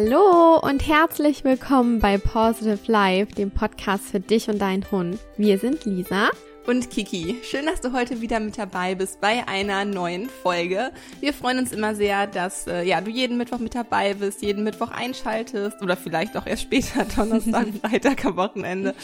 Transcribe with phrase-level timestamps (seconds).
[0.00, 5.18] Hallo und herzlich willkommen bei Positive Life, dem Podcast für dich und deinen Hund.
[5.36, 6.28] Wir sind Lisa
[6.68, 7.38] und Kiki.
[7.42, 10.92] Schön, dass du heute wieder mit dabei bist bei einer neuen Folge.
[11.18, 14.62] Wir freuen uns immer sehr, dass äh, ja, du jeden Mittwoch mit dabei bist, jeden
[14.62, 18.94] Mittwoch einschaltest oder vielleicht auch erst später, Donnerstag, Freitag am Wochenende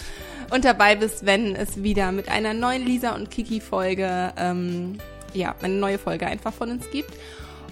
[0.53, 4.99] und dabei bist, wenn es wieder mit einer neuen Lisa und Kiki Folge, ähm,
[5.33, 7.11] ja, eine neue Folge einfach von uns gibt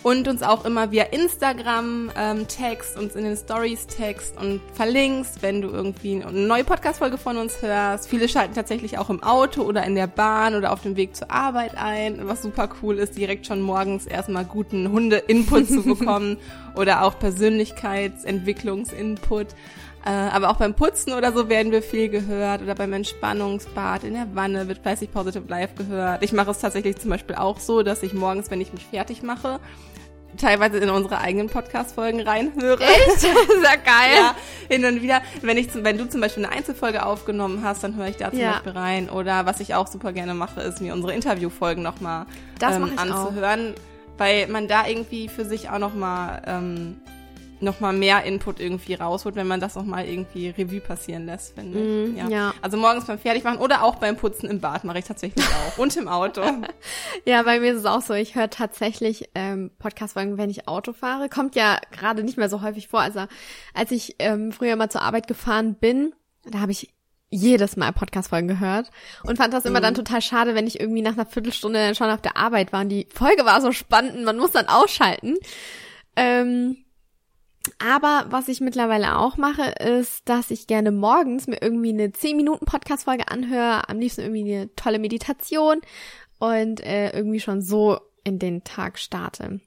[0.02, 5.43] und uns auch immer via Instagram ähm, text, uns in den Stories text und verlinkst,
[5.43, 8.09] wenn du irgendwie eine neue Podcast-Folge von uns hörst.
[8.09, 11.30] Viele schalten tatsächlich auch im Auto oder in der Bahn oder auf dem Weg zur
[11.30, 16.38] Arbeit ein, was super cool ist, direkt schon morgens erstmal guten Hunde-Input zu bekommen
[16.74, 19.55] oder auch Persönlichkeitsentwicklungsinput.
[20.05, 24.15] Äh, aber auch beim Putzen oder so werden wir viel gehört oder beim Entspannungsbad in
[24.15, 26.24] der Wanne wird fleißig Positive Life gehört.
[26.24, 29.23] Ich mache es tatsächlich zum Beispiel auch so, dass ich morgens, wenn ich mich fertig
[29.23, 29.60] mache,
[30.37, 32.83] teilweise in unsere eigenen Podcast-Folgen reinhöre.
[32.83, 33.21] Echt?
[33.21, 34.16] Sehr geil.
[34.16, 34.37] ja,
[34.69, 35.23] hin und wieder.
[35.43, 38.41] Wenn ich, wenn du zum Beispiel eine Einzelfolge aufgenommen hast, dann höre ich da zum
[38.41, 38.52] ja.
[38.52, 39.11] Beispiel rein.
[39.11, 42.27] Oder was ich auch super gerne mache, ist mir unsere Interviewfolgen nochmal
[42.61, 43.74] ähm, anzuhören.
[43.74, 44.19] Auch.
[44.19, 46.96] Weil man da irgendwie für sich auch nochmal ähm,
[47.63, 52.13] nochmal mehr Input irgendwie rausholt, wenn man das nochmal irgendwie Revue passieren lässt, finde ich.
[52.13, 52.29] Mm, ja.
[52.29, 52.55] ja.
[52.63, 55.79] Also morgens beim Fertigmachen oder auch beim Putzen im Bad mache ich tatsächlich auch.
[55.79, 56.43] Und im Auto.
[57.24, 60.93] ja, bei mir ist es auch so, ich höre tatsächlich ähm, Podcast-Folgen, wenn ich Auto
[60.93, 61.29] fahre.
[61.29, 63.01] Kommt ja gerade nicht mehr so häufig vor.
[63.01, 63.27] Also
[63.74, 66.93] als ich ähm, früher mal zur Arbeit gefahren bin, da habe ich
[67.33, 68.91] jedes Mal Podcast-Folgen gehört
[69.25, 69.84] und fand das immer mhm.
[69.84, 72.91] dann total schade, wenn ich irgendwie nach einer Viertelstunde schon auf der Arbeit war und
[72.91, 75.38] die Folge war so spannend, man muss dann ausschalten.
[76.15, 76.77] Ähm,
[77.78, 82.37] aber was ich mittlerweile auch mache, ist, dass ich gerne morgens mir irgendwie eine 10
[82.37, 85.81] Minuten Podcast-Folge anhöre, am liebsten irgendwie eine tolle Meditation
[86.38, 89.60] und äh, irgendwie schon so in den Tag starte.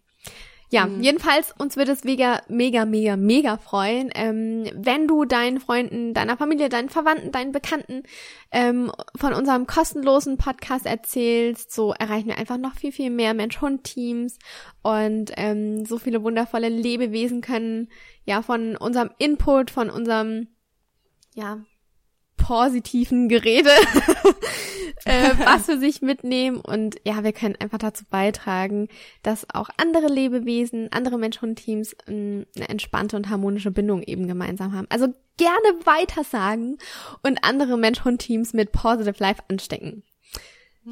[0.72, 1.02] Ja, mhm.
[1.02, 6.38] jedenfalls, uns wird es mega, mega, mega, mega freuen, ähm, wenn du deinen Freunden, deiner
[6.38, 8.04] Familie, deinen Verwandten, deinen Bekannten
[8.52, 11.72] ähm, von unserem kostenlosen Podcast erzählst.
[11.72, 14.40] So erreichen wir einfach noch viel, viel mehr Mensch-Hund-Teams
[14.82, 17.90] und ähm, so viele wundervolle Lebewesen können
[18.24, 20.48] ja von unserem Input, von unserem
[21.36, 21.60] ja
[22.46, 23.72] positiven Gerede
[25.06, 28.88] äh, was für sich mitnehmen und ja, wir können einfach dazu beitragen,
[29.24, 34.86] dass auch andere Lebewesen, andere Mensch-Hund-Teams ähm, eine entspannte und harmonische Bindung eben gemeinsam haben.
[34.92, 35.08] Also
[35.38, 36.78] gerne weitersagen
[37.24, 40.04] und andere Mensch-Hund-Teams mit Positive Life anstecken.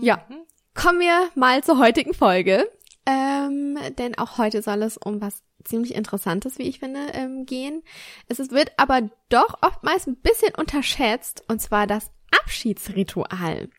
[0.01, 0.37] Ja, mhm.
[0.73, 2.67] kommen wir mal zur heutigen Folge.
[3.05, 7.83] Ähm, denn auch heute soll es um was ziemlich Interessantes, wie ich finde, ähm, gehen.
[8.27, 13.69] Es wird aber doch oftmals ein bisschen unterschätzt, und zwar das Abschiedsritual.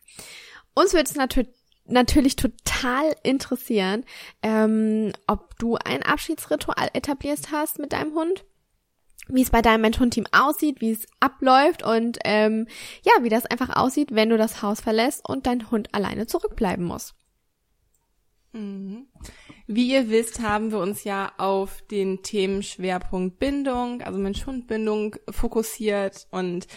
[0.73, 1.49] Uns wird es natürlich
[1.87, 4.05] natürlich total interessieren,
[4.41, 8.43] ähm, ob du ein Abschiedsritual etablierst hast mit deinem Hund,
[9.27, 12.67] wie es bei deinem Mensch-Hund-Team aussieht, wie es abläuft und ähm,
[13.03, 16.85] ja, wie das einfach aussieht, wenn du das Haus verlässt und dein Hund alleine zurückbleiben
[16.85, 17.13] muss.
[18.55, 19.07] Mhm.
[19.67, 26.67] Wie ihr wisst, haben wir uns ja auf den Themenschwerpunkt Bindung, also Mensch-Hund-Bindung fokussiert und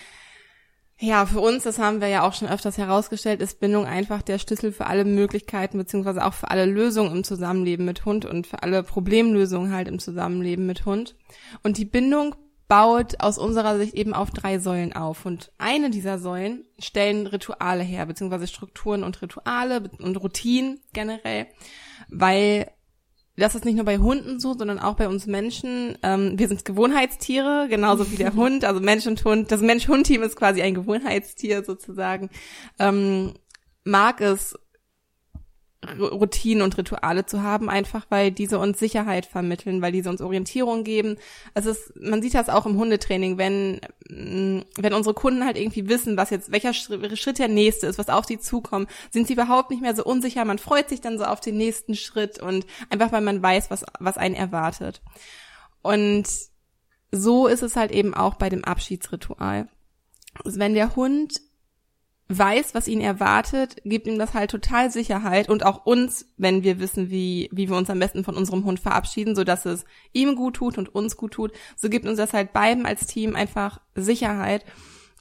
[1.00, 4.41] ja, für uns, das haben wir ja auch schon öfters herausgestellt, ist Bindung einfach der
[4.41, 8.65] Schlüssel für alle Möglichkeiten beziehungsweise auch für alle Lösungen im Zusammenleben mit Hund und für
[8.65, 11.15] alle Problemlösungen halt im Zusammenleben mit Hund.
[11.62, 12.34] Und die Bindung
[12.68, 15.24] baut aus unserer Sicht eben auf drei Säulen auf.
[15.26, 21.46] Und eine dieser Säulen stellen Rituale her, beziehungsweise Strukturen und Rituale und Routinen generell,
[22.08, 22.70] weil
[23.36, 25.96] das ist nicht nur bei Hunden so, sondern auch bei uns Menschen.
[26.02, 28.64] Ähm, wir sind Gewohnheitstiere, genauso wie der Hund.
[28.64, 29.52] Also Mensch und Hund.
[29.52, 32.30] Das Mensch-Hund-Team ist quasi ein Gewohnheitstier sozusagen.
[32.80, 33.34] Ähm,
[33.84, 34.58] mag es
[35.87, 40.83] Routinen und Rituale zu haben, einfach weil diese uns Sicherheit vermitteln, weil diese uns Orientierung
[40.83, 41.19] geben.
[41.55, 43.81] Es ist, man sieht das auch im Hundetraining, wenn,
[44.11, 48.09] mm, wenn unsere Kunden halt irgendwie wissen, was jetzt, welcher Schritt der nächste ist, was
[48.09, 50.45] auf sie zukommt, sind sie überhaupt nicht mehr so unsicher.
[50.45, 53.84] Man freut sich dann so auf den nächsten Schritt und einfach weil man weiß, was,
[54.01, 55.01] was einen erwartet.
[55.83, 56.27] Und
[57.13, 59.69] so ist es halt eben auch bei dem Abschiedsritual.
[60.45, 61.41] Also wenn der Hund
[62.28, 66.78] weiß, was ihn erwartet, gibt ihm das halt total Sicherheit und auch uns, wenn wir
[66.78, 70.36] wissen, wie, wie wir uns am besten von unserem Hund verabschieden, so dass es ihm
[70.36, 73.80] gut tut und uns gut tut, so gibt uns das halt beiden als Team einfach
[73.95, 74.65] Sicherheit.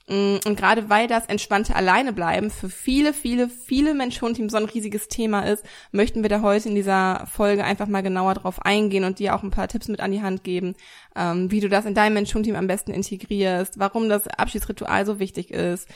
[0.09, 5.07] Mm, und gerade weil das entspannte Alleinebleiben für viele, viele, viele Mensch-Hund-Teams so ein riesiges
[5.07, 9.19] Thema ist, möchten wir da heute in dieser Folge einfach mal genauer drauf eingehen und
[9.19, 10.75] dir auch ein paar Tipps mit an die Hand geben,
[11.15, 15.51] ähm, wie du das in deinem Mensch-Hund-Team am besten integrierst, warum das Abschiedsritual so wichtig
[15.51, 15.87] ist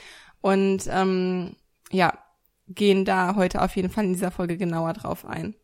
[0.42, 1.56] und ähm,
[1.90, 2.18] ja,
[2.68, 5.54] gehen da heute auf jeden Fall in dieser Folge genauer drauf ein.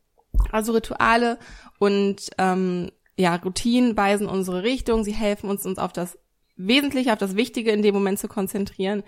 [0.51, 1.39] Also Rituale
[1.79, 6.19] und ähm, ja, Routinen weisen unsere Richtung, sie helfen uns, uns auf das
[6.57, 9.03] Wesentliche, auf das Wichtige in dem Moment zu konzentrieren.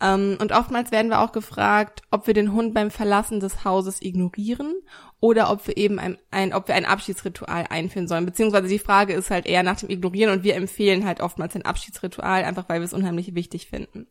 [0.00, 4.00] Ähm, und oftmals werden wir auch gefragt, ob wir den Hund beim Verlassen des Hauses
[4.00, 4.74] ignorieren
[5.20, 8.24] oder ob wir eben ein, ein, ob wir ein Abschiedsritual einführen sollen.
[8.24, 11.66] Beziehungsweise die Frage ist halt eher nach dem Ignorieren und wir empfehlen halt oftmals ein
[11.66, 14.06] Abschiedsritual, einfach weil wir es unheimlich wichtig finden.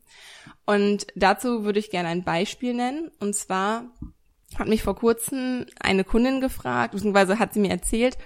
[0.64, 3.10] Und dazu würde ich gerne ein Beispiel nennen.
[3.18, 3.90] Und zwar
[4.56, 8.16] hat mich vor kurzem eine Kundin gefragt, beziehungsweise hat sie mir erzählt,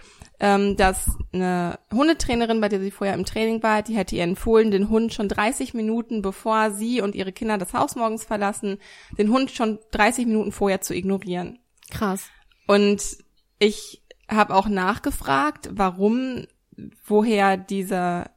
[0.41, 4.71] ähm, dass eine Hundetrainerin, bei der sie vorher im Training war, die hätte ihr empfohlen,
[4.71, 8.79] den Hund schon 30 Minuten, bevor sie und ihre Kinder das Haus morgens verlassen,
[9.17, 11.59] den Hund schon 30 Minuten vorher zu ignorieren.
[11.91, 12.29] Krass.
[12.67, 13.03] Und
[13.59, 16.47] ich habe auch nachgefragt, warum,
[17.07, 18.31] woher diese,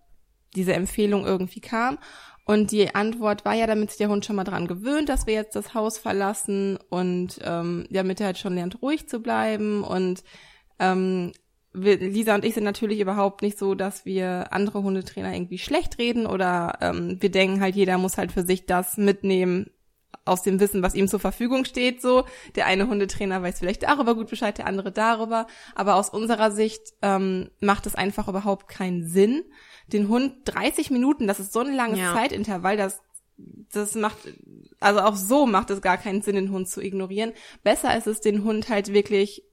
[0.55, 1.97] diese Empfehlung irgendwie kam.
[2.45, 5.33] Und die Antwort war ja, damit sich der Hund schon mal dran gewöhnt, dass wir
[5.33, 10.23] jetzt das Haus verlassen und ähm, damit er halt schon lernt, ruhig zu bleiben und
[10.79, 11.33] ähm,
[11.73, 16.25] Lisa und ich sind natürlich überhaupt nicht so, dass wir andere Hundetrainer irgendwie schlecht reden
[16.25, 19.69] oder ähm, wir denken halt, jeder muss halt für sich das mitnehmen
[20.25, 22.01] aus dem Wissen, was ihm zur Verfügung steht.
[22.01, 22.25] So,
[22.55, 25.47] der eine Hundetrainer weiß vielleicht darüber gut Bescheid, der andere darüber.
[25.75, 29.43] Aber aus unserer Sicht ähm, macht es einfach überhaupt keinen Sinn,
[29.87, 32.13] den Hund 30 Minuten, das ist so ein langes ja.
[32.13, 33.01] Zeitintervall, das
[33.71, 34.17] das macht,
[34.79, 37.33] also auch so macht es gar keinen Sinn, den Hund zu ignorieren.
[37.63, 39.43] Besser ist es, den Hund halt wirklich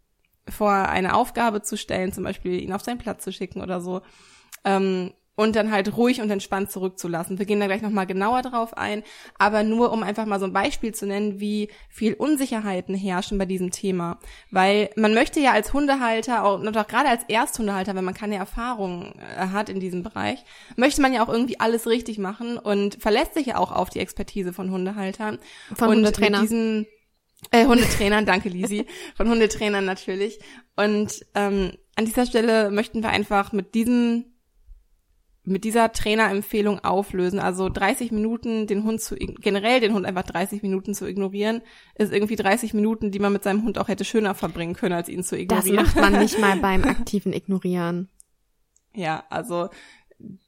[0.49, 4.02] vor eine Aufgabe zu stellen, zum Beispiel ihn auf seinen Platz zu schicken oder so.
[4.64, 7.38] Ähm, und dann halt ruhig und entspannt zurückzulassen.
[7.38, 9.02] Wir gehen da gleich nochmal genauer drauf ein,
[9.38, 13.46] aber nur um einfach mal so ein Beispiel zu nennen, wie viel Unsicherheiten herrschen bei
[13.46, 14.19] diesem Thema.
[14.50, 18.37] Weil man möchte ja als Hundehalter, auch, und auch gerade als Ersthundehalter, wenn man keine
[18.37, 20.44] Erfahrung äh, hat in diesem Bereich,
[20.76, 24.00] möchte man ja auch irgendwie alles richtig machen und verlässt sich ja auch auf die
[24.00, 25.38] Expertise von Hundehaltern.
[25.75, 26.87] Von und Hundetrainern.
[27.50, 30.38] Äh, Hundetrainern, danke Lisi, von Hundetrainern natürlich.
[30.76, 34.26] Und ähm, an dieser Stelle möchten wir einfach mit diesem
[35.46, 37.38] mit dieser Trainerempfehlung auflösen.
[37.38, 41.61] Also 30 Minuten den Hund zu, generell den Hund einfach 30 Minuten zu ignorieren,
[41.96, 45.11] ist irgendwie 30 Minuten, die man mit seinem Hund auch hätte schöner verbringen können, als
[45.11, 45.76] ihn zu ignorieren.
[45.76, 48.08] Das macht man nicht mal beim aktiven Ignorieren.
[48.94, 49.69] Ja, also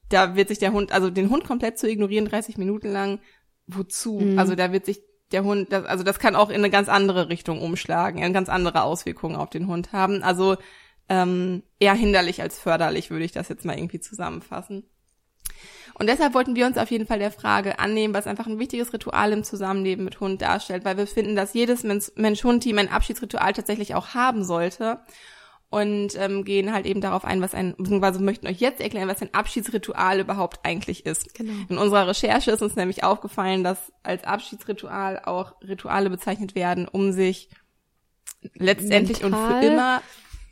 [0.09, 3.21] da wird sich der Hund, also den Hund komplett zu ignorieren, 30 Minuten lang,
[3.67, 4.21] wozu?
[4.21, 4.39] Mhm.
[4.39, 5.03] Also da wird sich
[5.33, 8.49] der Hund, das, also das kann auch in eine ganz andere Richtung umschlagen, eine ganz
[8.49, 10.23] andere Auswirkungen auf den Hund haben.
[10.23, 10.57] Also
[11.09, 14.85] ähm, eher hinderlich als förderlich, würde ich das jetzt mal irgendwie zusammenfassen.
[15.95, 18.93] Und deshalb wollten wir uns auf jeden Fall der Frage annehmen, was einfach ein wichtiges
[18.93, 23.95] Ritual im Zusammenleben mit Hund darstellt, weil wir finden, dass jedes Mensch-Hund-Team ein Abschiedsritual tatsächlich
[23.95, 25.01] auch haben sollte.
[25.69, 29.21] Und ähm, gehen halt eben darauf ein, was ein, beziehungsweise möchten euch jetzt erklären, was
[29.21, 31.35] ein Abschiedsritual überhaupt eigentlich ist.
[31.35, 31.53] Genau.
[31.69, 37.11] In unserer Recherche ist uns nämlich aufgefallen, dass als Abschiedsritual auch Rituale bezeichnet werden, um
[37.11, 37.49] sich
[38.55, 39.55] letztendlich Mental.
[39.55, 40.03] und für immer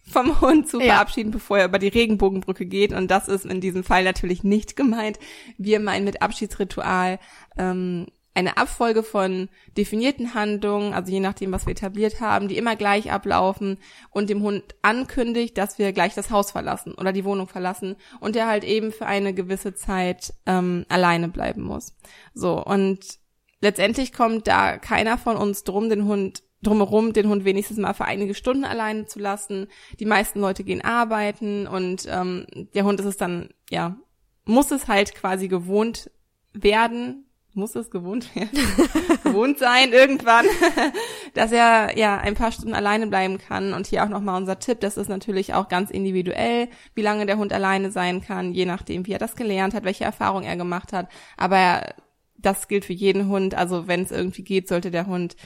[0.07, 0.87] vom Hund zu ja.
[0.87, 2.93] verabschieden, bevor er über die Regenbogenbrücke geht.
[2.93, 5.19] Und das ist in diesem Fall natürlich nicht gemeint.
[5.57, 7.19] Wir meinen mit Abschiedsritual
[7.57, 12.75] ähm, eine Abfolge von definierten Handlungen, also je nachdem, was wir etabliert haben, die immer
[12.75, 13.79] gleich ablaufen
[14.11, 18.35] und dem Hund ankündigt, dass wir gleich das Haus verlassen oder die Wohnung verlassen und
[18.35, 21.95] der halt eben für eine gewisse Zeit ähm, alleine bleiben muss.
[22.35, 23.19] So, und
[23.61, 28.07] letztendlich kommt da keiner von uns drum, den Hund drumherum, den Hund wenigstens mal für
[28.07, 29.69] einige Stunden alleine zu lassen.
[30.01, 33.97] Die meisten Leute gehen arbeiten und ähm, der Hund ist es dann, ja,
[34.45, 36.11] muss es halt quasi gewohnt
[36.53, 38.59] werden, muss es gewohnt werden,
[39.25, 40.47] gewohnt sein irgendwann,
[41.35, 43.73] dass er ja ein paar Stunden alleine bleiben kann.
[43.73, 47.39] Und hier auch nochmal unser Tipp, das ist natürlich auch ganz individuell, wie lange der
[47.39, 50.93] Hund alleine sein kann, je nachdem, wie er das gelernt hat, welche Erfahrung er gemacht
[50.93, 51.09] hat.
[51.37, 51.95] Aber
[52.37, 53.55] das gilt für jeden Hund.
[53.55, 55.37] Also wenn es irgendwie geht, sollte der Hund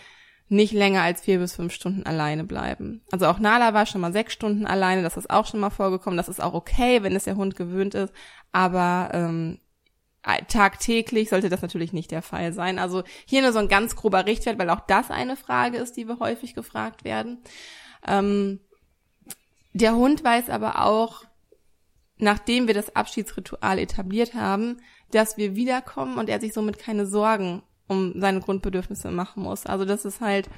[0.48, 3.02] nicht länger als vier bis fünf Stunden alleine bleiben.
[3.12, 6.16] Also auch Nala war schon mal sechs Stunden alleine, das ist auch schon mal vorgekommen.
[6.16, 8.12] Das ist auch okay, wenn es der Hund gewöhnt ist.
[8.50, 9.58] Aber ähm,
[10.48, 12.78] tagtäglich sollte das natürlich nicht der Fall sein.
[12.78, 16.06] Also hier nur so ein ganz grober Richtwert, weil auch das eine Frage ist, die
[16.06, 17.38] wir häufig gefragt werden.
[18.06, 18.60] Ähm,
[19.72, 21.24] der Hund weiß aber auch,
[22.18, 24.78] nachdem wir das Abschiedsritual etabliert haben,
[25.10, 29.66] dass wir wiederkommen und er sich somit keine Sorgen um seine Grundbedürfnisse machen muss.
[29.66, 30.50] Also das ist halt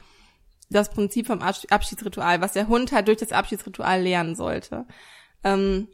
[0.71, 4.87] das Prinzip vom Abschiedsritual, was der Hund halt durch das Abschiedsritual lernen sollte.
[5.45, 5.89] Ähm,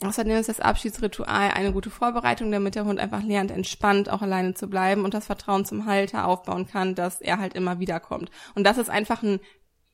[0.00, 4.54] außerdem ist das Abschiedsritual eine gute Vorbereitung, damit der Hund einfach lernt, entspannt auch alleine
[4.54, 8.30] zu bleiben und das Vertrauen zum Halter aufbauen kann, dass er halt immer wiederkommt.
[8.54, 9.40] Und das ist einfach ein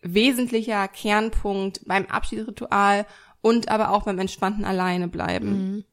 [0.02, 3.06] wesentlicher Kernpunkt beim Abschiedsritual
[3.40, 5.50] und aber auch beim entspannten Alleine bleiben.
[5.50, 5.85] Mhm.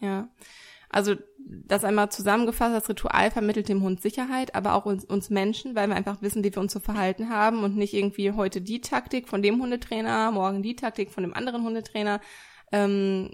[0.00, 0.28] Ja.
[0.88, 1.14] Also
[1.46, 5.88] das einmal zusammengefasst, das Ritual vermittelt dem Hund Sicherheit, aber auch uns, uns Menschen, weil
[5.88, 9.28] wir einfach wissen, wie wir uns zu verhalten haben und nicht irgendwie heute die Taktik
[9.28, 12.20] von dem Hundetrainer, morgen die Taktik von dem anderen Hundetrainer,
[12.72, 13.30] ähm,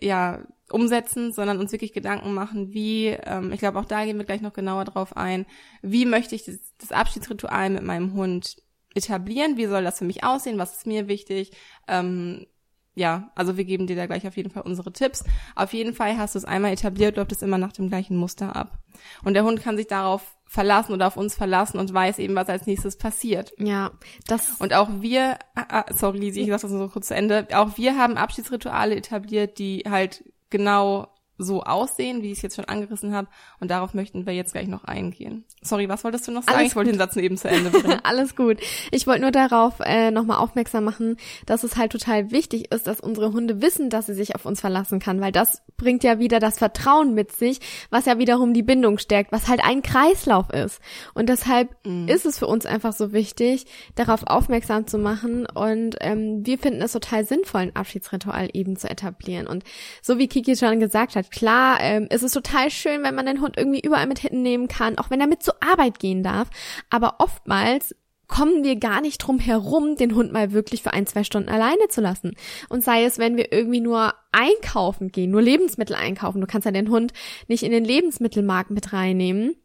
[0.00, 4.24] ja umsetzen, sondern uns wirklich Gedanken machen, wie, ähm, ich glaube, auch da gehen wir
[4.24, 5.46] gleich noch genauer drauf ein,
[5.82, 8.56] wie möchte ich das, das Abschiedsritual mit meinem Hund
[8.94, 11.52] etablieren, wie soll das für mich aussehen, was ist mir wichtig,
[11.88, 12.46] ähm,
[12.94, 15.24] ja, also wir geben dir da gleich auf jeden Fall unsere Tipps.
[15.56, 18.54] Auf jeden Fall hast du es einmal etabliert, läuft es immer nach dem gleichen Muster
[18.54, 18.78] ab.
[19.24, 22.48] Und der Hund kann sich darauf verlassen oder auf uns verlassen und weiß eben, was
[22.48, 23.52] als nächstes passiert.
[23.58, 23.90] Ja,
[24.28, 24.52] das.
[24.60, 27.48] Und auch wir, ah, ah sorry Lisi, ich sag das nur so kurz zu Ende,
[27.54, 32.66] auch wir haben Abschiedsrituale etabliert, die halt genau so aussehen, wie ich es jetzt schon
[32.66, 33.28] angerissen habe.
[33.60, 35.44] Und darauf möchten wir jetzt gleich noch eingehen.
[35.62, 36.58] Sorry, was wolltest du noch sagen?
[36.58, 38.00] Alles ich wollte den Satz eben zu Ende bringen.
[38.04, 38.58] Alles gut.
[38.92, 43.00] Ich wollte nur darauf äh, nochmal aufmerksam machen, dass es halt total wichtig ist, dass
[43.00, 46.38] unsere Hunde wissen, dass sie sich auf uns verlassen kann, weil das bringt ja wieder
[46.38, 47.60] das Vertrauen mit sich,
[47.90, 50.80] was ja wiederum die Bindung stärkt, was halt ein Kreislauf ist.
[51.14, 52.08] Und deshalb mhm.
[52.08, 55.46] ist es für uns einfach so wichtig, darauf aufmerksam zu machen.
[55.46, 59.46] Und ähm, wir finden es total sinnvoll, ein Abschiedsritual eben zu etablieren.
[59.46, 59.64] Und
[60.02, 61.30] so wie Kiki schon gesagt hat, hat.
[61.30, 64.98] Klar, ähm, ist es total schön, wenn man den Hund irgendwie überall mit hinnehmen kann,
[64.98, 66.48] auch wenn er mit zur Arbeit gehen darf.
[66.90, 67.94] Aber oftmals
[68.26, 71.88] kommen wir gar nicht drum herum, den Hund mal wirklich für ein, zwei Stunden alleine
[71.88, 72.34] zu lassen.
[72.68, 76.40] Und sei es, wenn wir irgendwie nur einkaufen gehen, nur Lebensmittel einkaufen.
[76.40, 77.12] Du kannst ja den Hund
[77.48, 79.56] nicht in den Lebensmittelmarkt mit reinnehmen.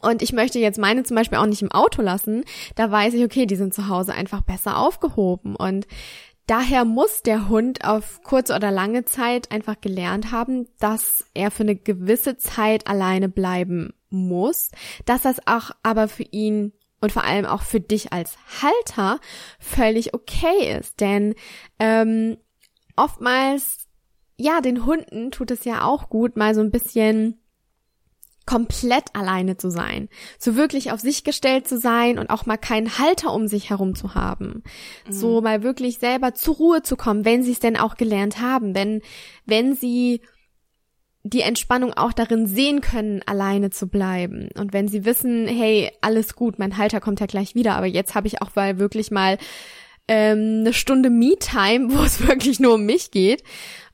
[0.00, 2.44] Und ich möchte jetzt meine zum Beispiel auch nicht im Auto lassen.
[2.76, 5.54] Da weiß ich, okay, die sind zu Hause einfach besser aufgehoben.
[5.54, 5.86] Und
[6.46, 11.62] Daher muss der Hund auf kurze oder lange Zeit einfach gelernt haben, dass er für
[11.62, 14.70] eine gewisse Zeit alleine bleiben muss,
[15.06, 19.20] dass das auch aber für ihn und vor allem auch für dich als Halter
[19.58, 21.00] völlig okay ist.
[21.00, 21.34] Denn
[21.78, 22.38] ähm,
[22.96, 23.88] oftmals,
[24.36, 27.41] ja, den Hunden tut es ja auch gut, mal so ein bisschen
[28.46, 30.08] komplett alleine zu sein,
[30.38, 33.94] so wirklich auf sich gestellt zu sein und auch mal keinen Halter um sich herum
[33.94, 34.62] zu haben,
[35.06, 35.12] mhm.
[35.12, 38.74] so mal wirklich selber zur Ruhe zu kommen, wenn sie es denn auch gelernt haben,
[38.74, 39.00] wenn
[39.46, 40.20] wenn sie
[41.24, 44.48] die Entspannung auch darin sehen können, alleine zu bleiben.
[44.58, 48.14] Und wenn sie wissen, hey, alles gut, mein Halter kommt ja gleich wieder, aber jetzt
[48.14, 49.38] habe ich auch mal wirklich mal
[50.08, 53.44] ähm, eine Stunde Me-Time, wo es wirklich nur um mich geht.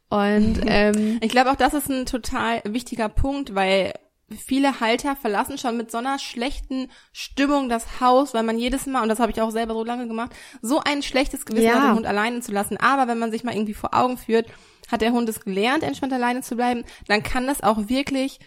[0.09, 3.93] Und ähm, ich glaube auch, das ist ein total wichtiger Punkt, weil
[4.37, 9.03] viele Halter verlassen schon mit so einer schlechten Stimmung das Haus, weil man jedes Mal,
[9.03, 11.75] und das habe ich auch selber so lange gemacht, so ein schlechtes Gewissen ja.
[11.75, 12.77] hat, den Hund alleine zu lassen.
[12.77, 14.47] Aber wenn man sich mal irgendwie vor Augen führt,
[14.91, 18.41] hat der Hund es gelernt, entspannt alleine zu bleiben, dann kann das auch wirklich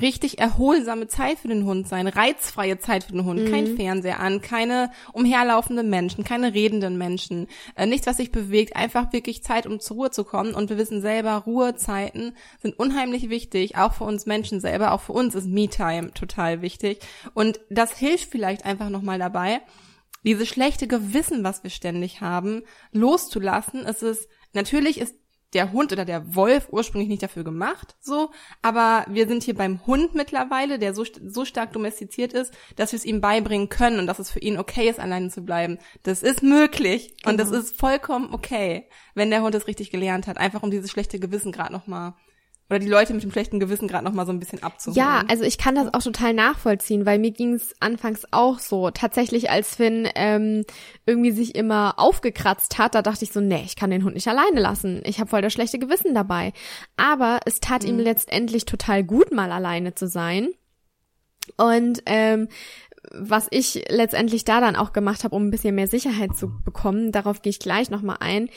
[0.00, 3.50] richtig erholsame Zeit für den Hund sein, reizfreie Zeit für den Hund, mhm.
[3.50, 9.12] kein Fernseher an, keine umherlaufenden Menschen, keine redenden Menschen, äh, nichts, was sich bewegt, einfach
[9.14, 10.54] wirklich Zeit, um zur Ruhe zu kommen.
[10.54, 15.12] Und wir wissen selber, Ruhezeiten sind unheimlich wichtig, auch für uns Menschen selber, auch für
[15.12, 17.00] uns ist Me-Time total wichtig.
[17.32, 19.62] Und das hilft vielleicht einfach nochmal dabei,
[20.22, 23.86] dieses schlechte Gewissen, was wir ständig haben, loszulassen.
[23.86, 25.14] Es ist, natürlich ist
[25.54, 29.86] der Hund oder der Wolf ursprünglich nicht dafür gemacht, so, aber wir sind hier beim
[29.86, 34.06] Hund mittlerweile, der so, so stark domestiziert ist, dass wir es ihm beibringen können und
[34.06, 35.78] dass es für ihn okay ist, alleine zu bleiben.
[36.02, 37.30] Das ist möglich genau.
[37.30, 40.90] und das ist vollkommen okay, wenn der Hund es richtig gelernt hat, einfach um dieses
[40.90, 42.14] schlechte Gewissen gerade nochmal
[42.70, 44.98] oder die Leute mit dem schlechten Gewissen gerade noch mal so ein bisschen abzuholen.
[44.98, 48.90] Ja, also ich kann das auch total nachvollziehen, weil mir ging es anfangs auch so.
[48.90, 50.64] Tatsächlich, als Finn ähm,
[51.06, 54.28] irgendwie sich immer aufgekratzt hat, da dachte ich so, nee, ich kann den Hund nicht
[54.28, 55.00] alleine lassen.
[55.04, 56.52] Ich habe voll das schlechte Gewissen dabei.
[56.96, 57.88] Aber es tat mhm.
[57.88, 60.48] ihm letztendlich total gut, mal alleine zu sein.
[61.56, 62.48] Und ähm,
[63.12, 67.12] was ich letztendlich da dann auch gemacht habe, um ein bisschen mehr Sicherheit zu bekommen,
[67.12, 68.50] darauf gehe ich gleich nochmal ein.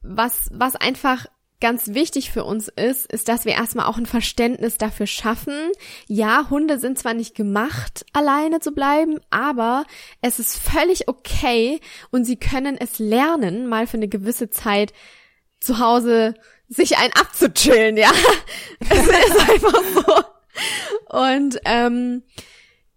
[0.00, 1.26] Was, was einfach
[1.60, 5.54] ganz wichtig für uns ist, ist, dass wir erstmal auch ein Verständnis dafür schaffen.
[6.06, 9.84] Ja, Hunde sind zwar nicht gemacht, alleine zu bleiben, aber
[10.20, 14.92] es ist völlig okay und sie können es lernen, mal für eine gewisse Zeit
[15.60, 16.34] zu Hause
[16.68, 18.10] sich ein abzuchillen, ja.
[18.80, 21.18] es ist einfach so.
[21.18, 22.22] Und ähm,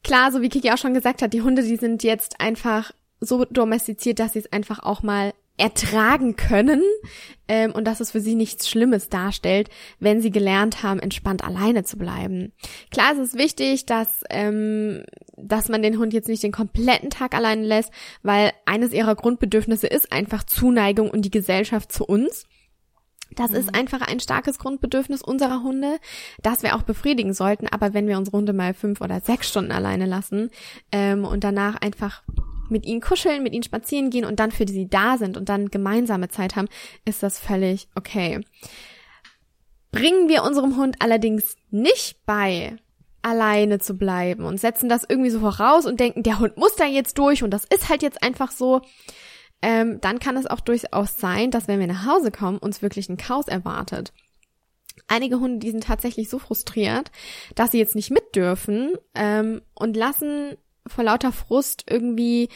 [0.03, 3.45] klar, so wie Kiki auch schon gesagt hat, die Hunde, die sind jetzt einfach so
[3.45, 6.81] domestiziert, dass sie es einfach auch mal ertragen können
[7.47, 11.83] ähm, und dass es für sie nichts Schlimmes darstellt, wenn sie gelernt haben, entspannt alleine
[11.83, 12.53] zu bleiben.
[12.91, 15.03] Klar ist es wichtig, dass, ähm,
[15.35, 17.91] dass man den Hund jetzt nicht den kompletten Tag alleine lässt,
[18.23, 22.45] weil eines ihrer Grundbedürfnisse ist einfach Zuneigung und die Gesellschaft zu uns.
[23.35, 23.75] Das ist mhm.
[23.75, 25.99] einfach ein starkes Grundbedürfnis unserer Hunde,
[26.41, 27.67] das wir auch befriedigen sollten.
[27.67, 30.49] Aber wenn wir unsere Hunde mal fünf oder sechs Stunden alleine lassen
[30.91, 32.23] ähm, und danach einfach
[32.69, 35.69] mit ihnen kuscheln, mit ihnen spazieren gehen und dann für sie da sind und dann
[35.69, 36.67] gemeinsame Zeit haben,
[37.05, 38.41] ist das völlig okay.
[39.91, 42.77] Bringen wir unserem Hund allerdings nicht bei,
[43.21, 46.85] alleine zu bleiben und setzen das irgendwie so voraus und denken, der Hund muss da
[46.85, 48.81] jetzt durch und das ist halt jetzt einfach so,
[49.61, 53.09] ähm, dann kann es auch durchaus sein, dass wenn wir nach Hause kommen, uns wirklich
[53.09, 54.13] ein Chaos erwartet.
[55.07, 57.11] Einige Hunde, die sind tatsächlich so frustriert,
[57.55, 60.55] dass sie jetzt nicht mit dürfen ähm, und lassen
[60.89, 62.49] vor lauter Frust irgendwie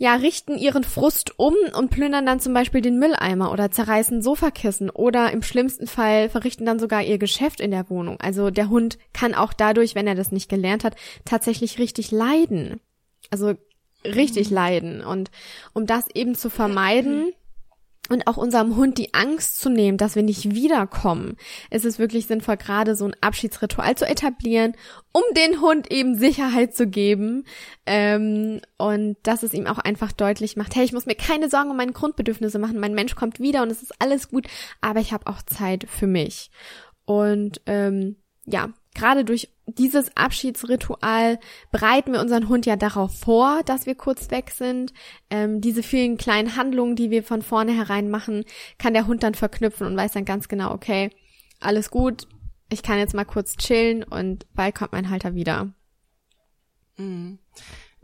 [0.00, 4.88] ja, richten ihren Frust um und plündern dann zum Beispiel den Mülleimer oder zerreißen Sofakissen
[4.88, 8.18] oder im schlimmsten Fall verrichten dann sogar ihr Geschäft in der Wohnung.
[8.18, 10.96] Also der Hund kann auch dadurch, wenn er das nicht gelernt hat,
[11.26, 12.80] tatsächlich richtig leiden.
[13.28, 13.56] Also
[14.02, 14.54] richtig mhm.
[14.54, 15.04] leiden.
[15.04, 15.30] Und
[15.74, 17.34] um das eben zu vermeiden,
[18.10, 21.36] und auch unserem Hund die Angst zu nehmen, dass wir nicht wiederkommen,
[21.70, 24.74] ist es wirklich sinnvoll, gerade so ein Abschiedsritual zu etablieren,
[25.12, 27.44] um den Hund eben Sicherheit zu geben.
[27.86, 31.70] Ähm, und dass es ihm auch einfach deutlich macht, hey, ich muss mir keine Sorgen
[31.70, 34.48] um meine Grundbedürfnisse machen, mein Mensch kommt wieder und es ist alles gut,
[34.80, 36.50] aber ich habe auch Zeit für mich.
[37.04, 41.38] Und ähm, ja, gerade durch dieses Abschiedsritual
[41.70, 44.92] bereiten wir unseren Hund ja darauf vor, dass wir kurz weg sind.
[45.30, 48.44] Ähm, diese vielen kleinen Handlungen, die wir von vornherein machen,
[48.78, 51.10] kann der Hund dann verknüpfen und weiß dann ganz genau, okay,
[51.60, 52.26] alles gut,
[52.70, 55.72] ich kann jetzt mal kurz chillen und bald kommt mein Halter wieder.
[56.96, 57.38] Mhm.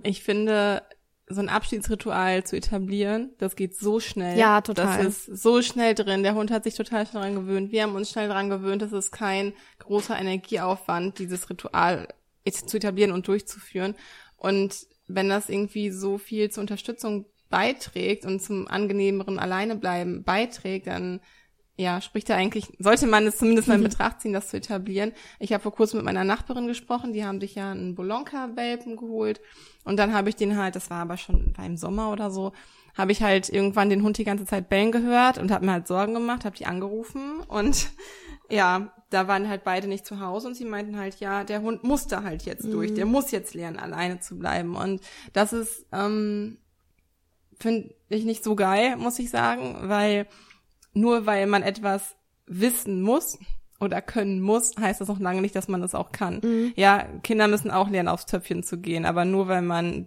[0.03, 0.83] Ich finde,
[1.29, 4.39] so ein Abschiedsritual zu etablieren, das geht so schnell.
[4.39, 5.05] Ja, total.
[5.05, 6.23] Das ist so schnell drin.
[6.23, 7.73] Der Hund hat sich total schnell daran gewöhnt.
[7.73, 8.83] Wir haben uns schnell daran gewöhnt.
[8.83, 12.09] Das ist kein großer Energieaufwand, dieses Ritual
[12.49, 13.97] zu etablieren und durchzuführen.
[14.37, 21.21] Und wenn das irgendwie so viel zur Unterstützung beiträgt und zum angenehmeren Alleinebleiben beiträgt, dann
[21.77, 25.13] ja, spricht er eigentlich, sollte man es zumindest mal in Betracht ziehen, das zu etablieren.
[25.39, 29.41] Ich habe vor kurzem mit meiner Nachbarin gesprochen, die haben sich ja einen Bolonka-Welpen geholt
[29.85, 32.53] und dann habe ich den halt, das war aber schon beim Sommer oder so,
[32.97, 35.87] habe ich halt irgendwann den Hund die ganze Zeit bellen gehört und habe mir halt
[35.87, 37.91] Sorgen gemacht, habe die angerufen und
[38.51, 41.85] ja, da waren halt beide nicht zu Hause und sie meinten halt, ja, der Hund
[41.85, 43.13] muss da halt jetzt durch, der mhm.
[43.13, 45.03] muss jetzt lernen, alleine zu bleiben und
[45.35, 46.57] das ist, ähm,
[47.59, 50.27] finde ich nicht so geil, muss ich sagen, weil
[50.97, 53.39] nur weil man etwas wissen muss
[53.79, 56.41] oder können muss, heißt das noch lange nicht, dass man es auch kann.
[56.43, 56.73] Mhm.
[56.77, 60.07] Ja, Kinder müssen auch lernen, aufs Töpfchen zu gehen, aber nur weil man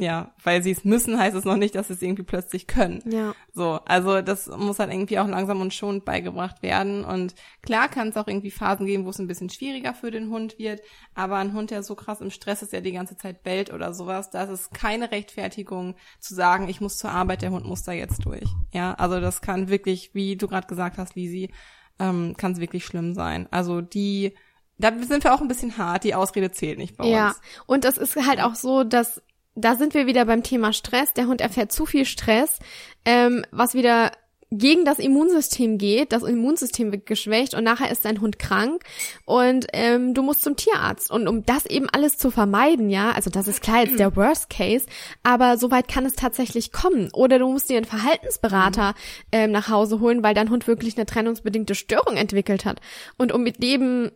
[0.00, 3.02] ja, weil sie es müssen, heißt es noch nicht, dass sie es irgendwie plötzlich können.
[3.10, 3.34] Ja.
[3.52, 7.04] So, also das muss halt irgendwie auch langsam und schonend beigebracht werden.
[7.04, 10.30] Und klar kann es auch irgendwie Phasen geben, wo es ein bisschen schwieriger für den
[10.30, 10.80] Hund wird,
[11.14, 13.92] aber ein Hund, der so krass im Stress ist, der die ganze Zeit bellt oder
[13.92, 17.92] sowas, das ist keine Rechtfertigung zu sagen, ich muss zur Arbeit, der Hund muss da
[17.92, 18.48] jetzt durch.
[18.72, 21.50] Ja, also das kann wirklich, wie du gerade gesagt hast, Lisi,
[21.98, 23.48] ähm, kann es wirklich schlimm sein.
[23.50, 24.34] Also die
[24.78, 27.12] da sind wir auch ein bisschen hart, die Ausrede zählt nicht bei uns.
[27.12, 27.34] Ja,
[27.66, 29.20] und es ist halt auch so, dass
[29.58, 31.12] da sind wir wieder beim Thema Stress.
[31.14, 32.58] Der Hund erfährt zu viel Stress,
[33.04, 34.12] ähm, was wieder
[34.50, 36.12] gegen das Immunsystem geht.
[36.12, 38.82] Das Immunsystem wird geschwächt und nachher ist dein Hund krank
[39.26, 41.10] und ähm, du musst zum Tierarzt.
[41.10, 44.48] Und um das eben alles zu vermeiden, ja, also das ist klar jetzt der Worst
[44.48, 44.86] Case,
[45.22, 47.10] aber soweit kann es tatsächlich kommen.
[47.12, 48.94] Oder du musst dir einen Verhaltensberater
[49.32, 52.80] ähm, nach Hause holen, weil dein Hund wirklich eine trennungsbedingte Störung entwickelt hat.
[53.18, 54.12] Und um mit dem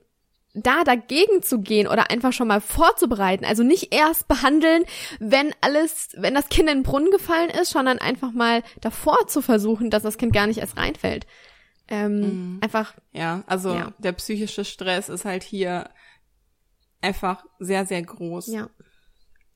[0.55, 3.45] da dagegen zu gehen oder einfach schon mal vorzubereiten.
[3.45, 4.85] Also nicht erst behandeln,
[5.19, 9.41] wenn alles, wenn das Kind in den Brunnen gefallen ist, sondern einfach mal davor zu
[9.41, 11.27] versuchen, dass das Kind gar nicht erst reinfällt.
[11.88, 12.59] Ähm, mhm.
[12.61, 12.95] Einfach.
[13.12, 13.93] Ja, also ja.
[13.99, 15.91] der psychische Stress ist halt hier
[17.01, 18.49] einfach sehr, sehr groß.
[18.49, 18.69] Ja.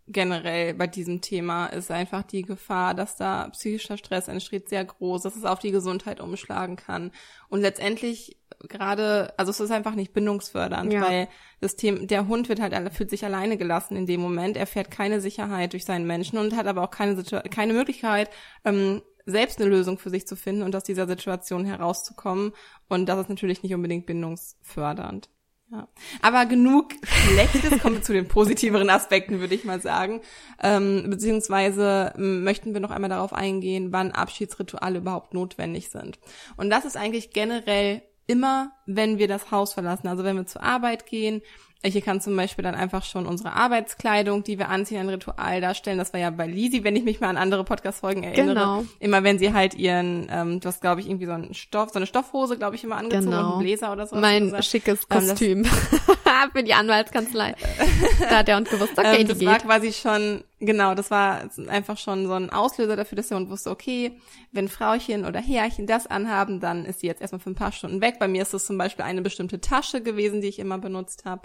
[0.09, 5.23] Generell bei diesem Thema ist einfach die Gefahr, dass da psychischer Stress entsteht, sehr groß,
[5.23, 7.11] dass es auf die Gesundheit umschlagen kann.
[7.49, 11.03] Und letztendlich gerade, also es ist einfach nicht bindungsfördernd, ja.
[11.03, 11.29] weil
[11.61, 14.57] das Thema, der Hund wird halt, fühlt sich alleine gelassen in dem Moment.
[14.57, 18.31] Er fährt keine Sicherheit durch seinen Menschen und hat aber auch keine, keine Möglichkeit,
[18.65, 22.53] ähm, selbst eine Lösung für sich zu finden und aus dieser Situation herauszukommen.
[22.89, 25.29] Und das ist natürlich nicht unbedingt bindungsfördernd.
[25.71, 25.89] Ja.
[26.23, 30.21] Aber genug Schlechtes, kommen wir zu den positiveren Aspekten, würde ich mal sagen.
[30.63, 36.21] Ähm, beziehungsweise möchten wir noch einmal darauf eingehen, wann Abschiedsrituale überhaupt notwendig sind.
[36.57, 40.09] Und das ist eigentlich generell immer, wenn wir das Haus verlassen.
[40.09, 41.43] Also wenn wir zur Arbeit gehen.
[41.83, 45.99] Ich kann zum Beispiel dann einfach schon unsere Arbeitskleidung, die wir anziehen, ein Ritual darstellen.
[45.99, 48.55] Das war ja bei Lisi, wenn ich mich mal an andere Podcast-Folgen erinnere.
[48.55, 48.85] Genau.
[48.99, 51.97] Immer wenn sie halt ihren, ähm, du hast, glaube ich, irgendwie so einen Stoff, so
[51.97, 53.39] eine Stoffhose, glaube ich, immer angezogen genau.
[53.39, 54.17] und einen Bläser oder so.
[54.17, 54.65] Mein gesagt.
[54.65, 55.65] schickes Kostüm.
[55.65, 55.71] Ähm,
[56.53, 57.55] Für die Anwaltskanzlei.
[58.31, 59.63] da hat der Hund gewusst, okay, ähm, das war geht.
[59.65, 63.71] quasi schon, genau, das war einfach schon so ein Auslöser dafür, dass der Hund wusste,
[63.71, 64.19] okay,
[64.53, 68.01] wenn Frauchen oder Herrchen das anhaben, dann ist sie jetzt erstmal für ein paar Stunden
[68.01, 68.17] weg.
[68.19, 71.43] Bei mir ist es zum Beispiel eine bestimmte Tasche gewesen, die ich immer benutzt habe.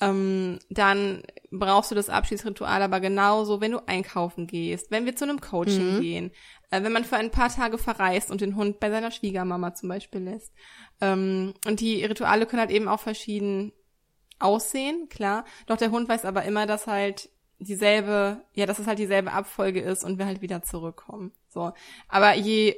[0.00, 5.24] Ähm, dann brauchst du das Abschiedsritual aber genauso, wenn du einkaufen gehst, wenn wir zu
[5.24, 6.00] einem Coaching mhm.
[6.00, 6.30] gehen,
[6.70, 9.88] äh, wenn man für ein paar Tage verreist und den Hund bei seiner Schwiegermama zum
[9.88, 10.52] Beispiel lässt.
[11.00, 13.72] Ähm, und die Rituale können halt eben auch verschieden
[14.40, 15.44] aussehen, klar.
[15.66, 19.80] Doch der Hund weiß aber immer, dass halt dieselbe, ja, dass es halt dieselbe Abfolge
[19.80, 21.32] ist und wir halt wieder zurückkommen.
[21.48, 21.72] So.
[22.08, 22.76] Aber je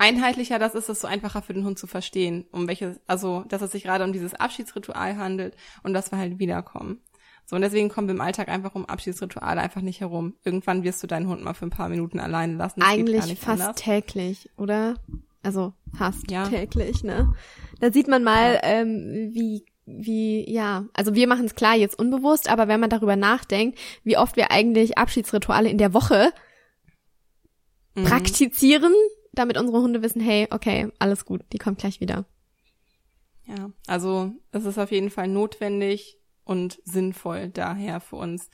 [0.00, 3.72] einheitlicher das ist, desto einfacher für den Hund zu verstehen, um welches, also, dass es
[3.72, 7.00] sich gerade um dieses Abschiedsritual handelt und dass wir halt wiederkommen.
[7.44, 10.34] So, und deswegen kommen wir im Alltag einfach um Abschiedsrituale einfach nicht herum.
[10.44, 12.80] Irgendwann wirst du deinen Hund mal für ein paar Minuten alleine lassen.
[12.80, 13.76] Das Eigentlich fast anders.
[13.76, 14.94] täglich, oder?
[15.42, 16.46] Also fast ja.
[16.46, 17.34] täglich, ne?
[17.80, 22.48] Da sieht man mal, ähm, wie wie, ja, also wir machen es klar jetzt unbewusst,
[22.48, 26.32] aber wenn man darüber nachdenkt, wie oft wir eigentlich Abschiedsrituale in der Woche
[27.96, 28.04] mhm.
[28.04, 28.92] praktizieren,
[29.32, 32.24] damit unsere Hunde wissen, hey, okay, alles gut, die kommt gleich wieder.
[33.46, 38.50] Ja, also es ist auf jeden Fall notwendig, und sinnvoll daher für uns,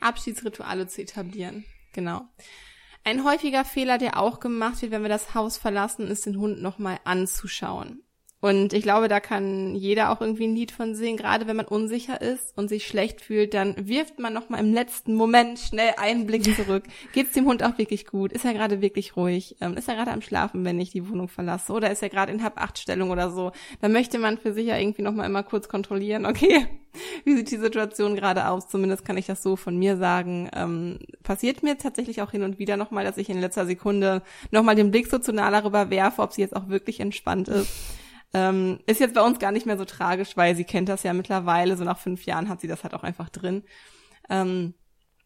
[0.00, 1.64] Abschiedsrituale zu etablieren.
[1.92, 2.22] Genau.
[3.04, 6.60] Ein häufiger Fehler, der auch gemacht wird, wenn wir das Haus verlassen, ist den Hund
[6.60, 8.02] nochmal anzuschauen.
[8.40, 11.16] Und ich glaube, da kann jeder auch irgendwie ein Lied von singen.
[11.16, 14.72] Gerade wenn man unsicher ist und sich schlecht fühlt, dann wirft man noch mal im
[14.72, 16.84] letzten Moment schnell einen Blick zurück.
[17.12, 18.32] Geht's dem Hund auch wirklich gut?
[18.32, 19.56] Ist er gerade wirklich ruhig?
[19.60, 21.72] Ähm, ist er gerade am Schlafen, wenn ich die Wohnung verlasse?
[21.72, 23.50] Oder ist er gerade in Hab-Acht-Stellung oder so?
[23.80, 26.24] Da möchte man für sich ja irgendwie noch mal immer kurz kontrollieren.
[26.24, 26.68] Okay,
[27.24, 28.68] wie sieht die Situation gerade aus?
[28.68, 30.48] Zumindest kann ich das so von mir sagen.
[30.54, 34.22] Ähm, passiert mir tatsächlich auch hin und wieder noch mal, dass ich in letzter Sekunde
[34.52, 37.48] noch mal den Blick so zu nah darüber werfe, ob sie jetzt auch wirklich entspannt
[37.48, 37.97] ist.
[38.34, 41.12] Ähm, ist jetzt bei uns gar nicht mehr so tragisch, weil sie kennt das ja
[41.14, 41.76] mittlerweile.
[41.76, 43.64] So nach fünf Jahren hat sie das halt auch einfach drin.
[44.28, 44.74] Ähm,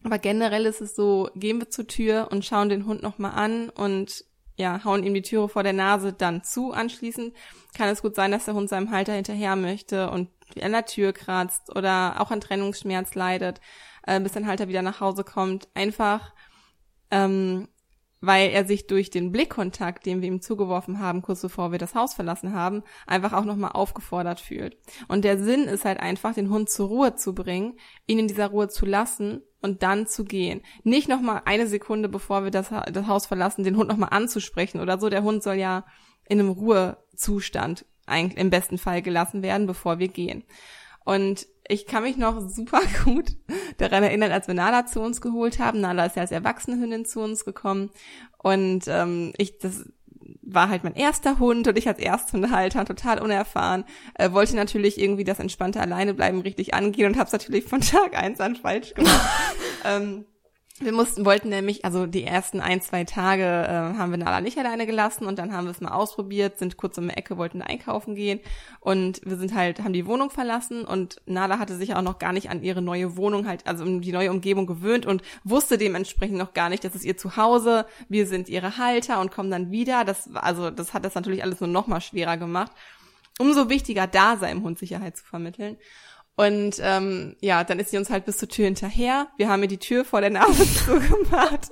[0.05, 3.69] aber generell ist es so, gehen wir zur Tür und schauen den Hund nochmal an
[3.71, 4.25] und
[4.57, 6.73] ja, hauen ihm die Türe vor der Nase dann zu.
[6.73, 7.35] Anschließend
[7.77, 10.29] kann es gut sein, dass der Hund seinem Halter hinterher möchte und
[10.61, 13.61] an der Tür kratzt oder auch an Trennungsschmerz leidet,
[14.07, 15.69] äh, bis dein Halter wieder nach Hause kommt.
[15.75, 16.35] Einfach
[17.11, 17.69] ähm,
[18.23, 21.97] weil er sich durch den Blickkontakt, den wir ihm zugeworfen haben, kurz bevor wir das
[21.97, 24.79] Haus verlassen haben, einfach auch nochmal aufgefordert fühlt.
[25.09, 27.75] Und der Sinn ist halt einfach, den Hund zur Ruhe zu bringen,
[28.07, 30.63] ihn in dieser Ruhe zu lassen und dann zu gehen.
[30.85, 35.01] Nicht nochmal eine Sekunde, bevor wir das, das Haus verlassen, den Hund nochmal anzusprechen oder
[35.01, 35.11] so.
[35.11, 35.85] Der Hund soll ja
[36.29, 40.45] in einem Ruhezustand eigentlich im besten Fall gelassen werden, bevor wir gehen.
[41.05, 43.37] Und ich kann mich noch super gut
[43.79, 45.81] daran erinnern, als wir Nala zu uns geholt haben.
[45.81, 47.91] Nala ist ja als erwachsene Hündin zu uns gekommen.
[48.39, 49.85] Und ähm, ich, das
[50.43, 55.25] war halt mein erster Hund und ich als Ersthundehalter, total unerfahren, äh, wollte natürlich irgendwie
[55.25, 59.31] das entspannte Alleinebleiben richtig angehen und habe es natürlich von Tag eins an falsch gemacht.
[59.85, 60.25] ähm,
[60.81, 64.59] wir mussten, wollten nämlich, also die ersten ein, zwei Tage äh, haben wir Nala nicht
[64.59, 67.63] alleine gelassen und dann haben wir es mal ausprobiert, sind kurz um die Ecke, wollten
[67.63, 68.41] einkaufen gehen
[68.81, 72.33] und wir sind halt, haben die Wohnung verlassen und Nala hatte sich auch noch gar
[72.33, 76.39] nicht an ihre neue Wohnung halt, also um die neue Umgebung gewöhnt und wusste dementsprechend
[76.39, 80.05] noch gar nicht, dass es ihr Zuhause, wir sind ihre Halter und kommen dann wieder.
[80.05, 82.73] Das, also das hat das natürlich alles nur noch mal schwerer gemacht.
[83.39, 85.77] Umso wichtiger, da seinem Hund Sicherheit zu vermitteln.
[86.43, 89.29] Und ähm, ja, dann ist sie uns halt bis zur Tür hinterher.
[89.37, 91.69] Wir haben ihr die Tür vor der Nase zugemacht.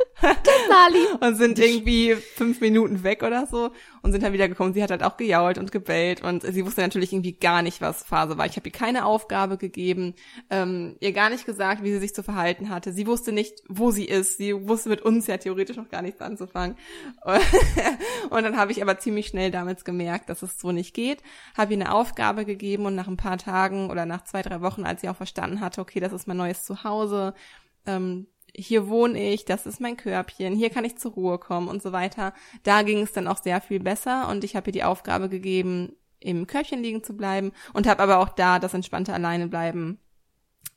[1.21, 4.73] und sind irgendwie fünf Minuten weg oder so und sind dann wieder gekommen.
[4.73, 8.05] Sie hat halt auch gejault und gebellt und sie wusste natürlich irgendwie gar nicht, was
[8.05, 8.47] Phase war.
[8.47, 10.15] Ich habe ihr keine Aufgabe gegeben,
[10.51, 12.93] ähm, ihr gar nicht gesagt, wie sie sich zu verhalten hatte.
[12.93, 14.39] Sie wusste nicht, wo sie ist.
[14.39, 16.77] Sie wusste mit uns ja theoretisch noch gar nichts anzufangen.
[18.31, 21.25] und dann habe ich aber ziemlich schnell damals gemerkt, dass es so nicht geht.
[21.57, 24.85] Habe ihr eine Aufgabe gegeben und nach ein paar Tagen oder nach zwei, drei Wochen,
[24.85, 27.35] als sie auch verstanden hatte, okay, das ist mein neues Zuhause,
[27.87, 31.83] ähm, hier wohne ich, das ist mein Körbchen, hier kann ich zur Ruhe kommen und
[31.83, 32.35] so weiter.
[32.63, 35.97] Da ging es dann auch sehr viel besser und ich habe ihr die Aufgabe gegeben,
[36.19, 39.99] im Körbchen liegen zu bleiben und habe aber auch da das entspannte Alleinebleiben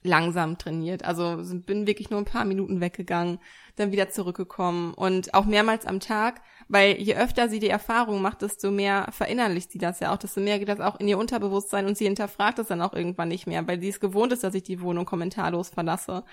[0.04, 1.04] langsam trainiert.
[1.04, 3.40] Also bin wirklich nur ein paar Minuten weggegangen,
[3.76, 8.42] dann wieder zurückgekommen und auch mehrmals am Tag, weil je öfter sie die Erfahrung macht,
[8.42, 11.86] desto mehr verinnerlicht sie das ja auch, desto mehr geht das auch in ihr Unterbewusstsein
[11.86, 14.56] und sie hinterfragt es dann auch irgendwann nicht mehr, weil sie es gewohnt ist, dass
[14.56, 16.24] ich die Wohnung kommentarlos verlasse.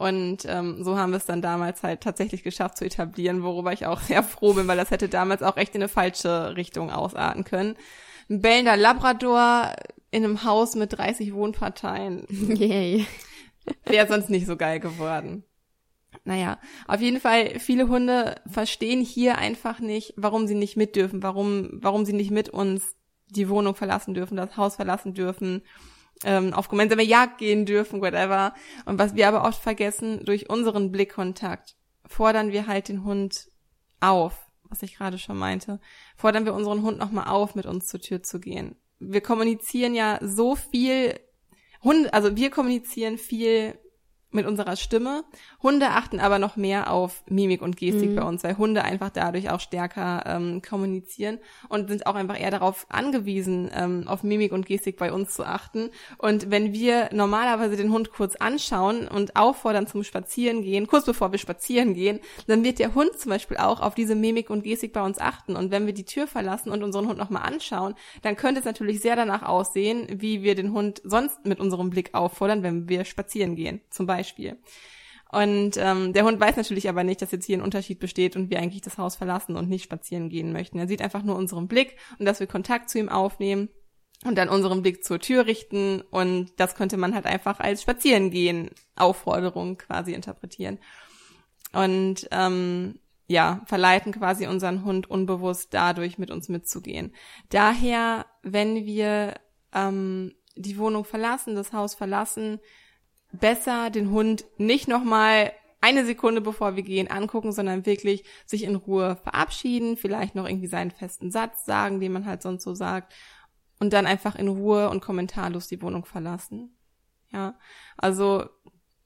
[0.00, 3.84] Und ähm, so haben wir es dann damals halt tatsächlich geschafft zu etablieren, worüber ich
[3.84, 7.44] auch sehr froh bin, weil das hätte damals auch echt in eine falsche Richtung ausarten
[7.44, 7.76] können.
[8.30, 9.74] Ein bellender Labrador
[10.10, 12.24] in einem Haus mit 30 Wohnparteien.
[12.30, 13.06] Yay.
[13.84, 15.44] Wäre sonst nicht so geil geworden.
[16.24, 21.22] Naja, auf jeden Fall, viele Hunde verstehen hier einfach nicht, warum sie nicht mit dürfen,
[21.22, 22.96] warum, warum sie nicht mit uns
[23.28, 25.62] die Wohnung verlassen dürfen, das Haus verlassen dürfen
[26.24, 28.54] ähm, auf gemeinsame Jagd gehen dürfen, whatever.
[28.84, 33.48] Und was wir aber oft vergessen, durch unseren Blickkontakt fordern wir halt den Hund
[34.00, 35.80] auf, was ich gerade schon meinte,
[36.16, 38.76] fordern wir unseren Hund nochmal auf, mit uns zur Tür zu gehen.
[38.98, 41.18] Wir kommunizieren ja so viel,
[41.82, 43.78] Hund, also wir kommunizieren viel
[44.32, 45.24] mit unserer Stimme.
[45.62, 48.16] Hunde achten aber noch mehr auf Mimik und Gestik mhm.
[48.16, 51.38] bei uns, weil Hunde einfach dadurch auch stärker ähm, kommunizieren
[51.68, 55.44] und sind auch einfach eher darauf angewiesen, ähm, auf Mimik und Gestik bei uns zu
[55.44, 55.90] achten.
[56.18, 61.32] Und wenn wir normalerweise den Hund kurz anschauen und auffordern zum Spazieren gehen, kurz bevor
[61.32, 64.92] wir spazieren gehen, dann wird der Hund zum Beispiel auch auf diese Mimik und Gestik
[64.92, 65.56] bei uns achten.
[65.56, 69.00] Und wenn wir die Tür verlassen und unseren Hund nochmal anschauen, dann könnte es natürlich
[69.00, 73.56] sehr danach aussehen, wie wir den Hund sonst mit unserem Blick auffordern, wenn wir spazieren
[73.56, 74.19] gehen, zum Beispiel.
[74.20, 74.58] Beispiel.
[75.32, 78.50] Und ähm, der Hund weiß natürlich aber nicht, dass jetzt hier ein Unterschied besteht und
[78.50, 80.78] wir eigentlich das Haus verlassen und nicht spazieren gehen möchten.
[80.78, 83.68] Er sieht einfach nur unseren Blick und dass wir Kontakt zu ihm aufnehmen
[84.24, 88.70] und dann unseren Blick zur Tür richten und das könnte man halt einfach als Spazierengehen
[88.96, 90.78] Aufforderung quasi interpretieren.
[91.72, 97.14] Und ähm, ja, verleiten quasi unseren Hund unbewusst dadurch mit uns mitzugehen.
[97.50, 99.34] Daher, wenn wir
[99.72, 102.58] ähm, die Wohnung verlassen, das Haus verlassen,
[103.32, 108.74] besser den Hund nicht nochmal eine Sekunde bevor wir gehen angucken, sondern wirklich sich in
[108.74, 113.14] Ruhe verabschieden, vielleicht noch irgendwie seinen festen Satz sagen, den man halt sonst so sagt,
[113.78, 116.76] und dann einfach in Ruhe und kommentarlos die Wohnung verlassen.
[117.32, 117.58] Ja,
[117.96, 118.44] also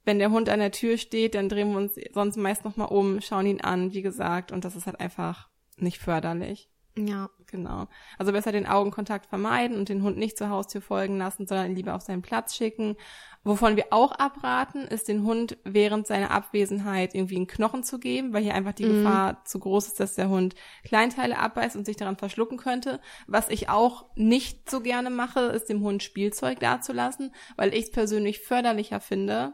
[0.05, 3.21] wenn der Hund an der Tür steht, dann drehen wir uns sonst meist nochmal um,
[3.21, 6.71] schauen ihn an, wie gesagt, und das ist halt einfach nicht förderlich.
[6.97, 7.31] Ja.
[7.55, 7.87] Genau.
[8.19, 11.77] Also besser den Augenkontakt vermeiden und den Hund nicht zur Haustür folgen lassen, sondern ihn
[11.77, 12.97] lieber auf seinen Platz schicken.
[13.44, 18.33] Wovon wir auch abraten, ist den Hund während seiner Abwesenheit irgendwie einen Knochen zu geben,
[18.33, 19.04] weil hier einfach die mhm.
[19.04, 23.00] Gefahr zu groß ist, dass der Hund Kleinteile abbeißt und sich daran verschlucken könnte.
[23.26, 27.90] Was ich auch nicht so gerne mache, ist dem Hund Spielzeug dazulassen, weil ich es
[27.90, 29.52] persönlich förderlicher finde,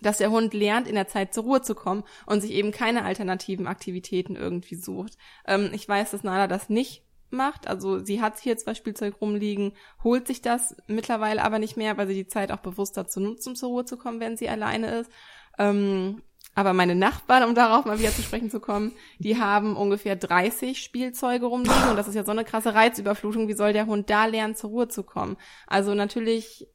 [0.00, 3.04] dass der Hund lernt, in der Zeit zur Ruhe zu kommen und sich eben keine
[3.04, 5.16] alternativen Aktivitäten irgendwie sucht.
[5.46, 7.66] Ähm, ich weiß, dass Nala das nicht macht.
[7.66, 12.06] Also sie hat hier zwar Spielzeug rumliegen, holt sich das mittlerweile aber nicht mehr, weil
[12.06, 15.00] sie die Zeit auch bewusst dazu nutzt, um zur Ruhe zu kommen, wenn sie alleine
[15.00, 15.10] ist.
[15.58, 16.22] Ähm,
[16.54, 20.82] aber meine Nachbarn, um darauf mal wieder zu sprechen zu kommen, die haben ungefähr 30
[20.82, 23.48] Spielzeuge rumliegen und das ist ja so eine krasse Reizüberflutung.
[23.48, 25.36] Wie soll der Hund da lernen, zur Ruhe zu kommen?
[25.66, 26.68] Also natürlich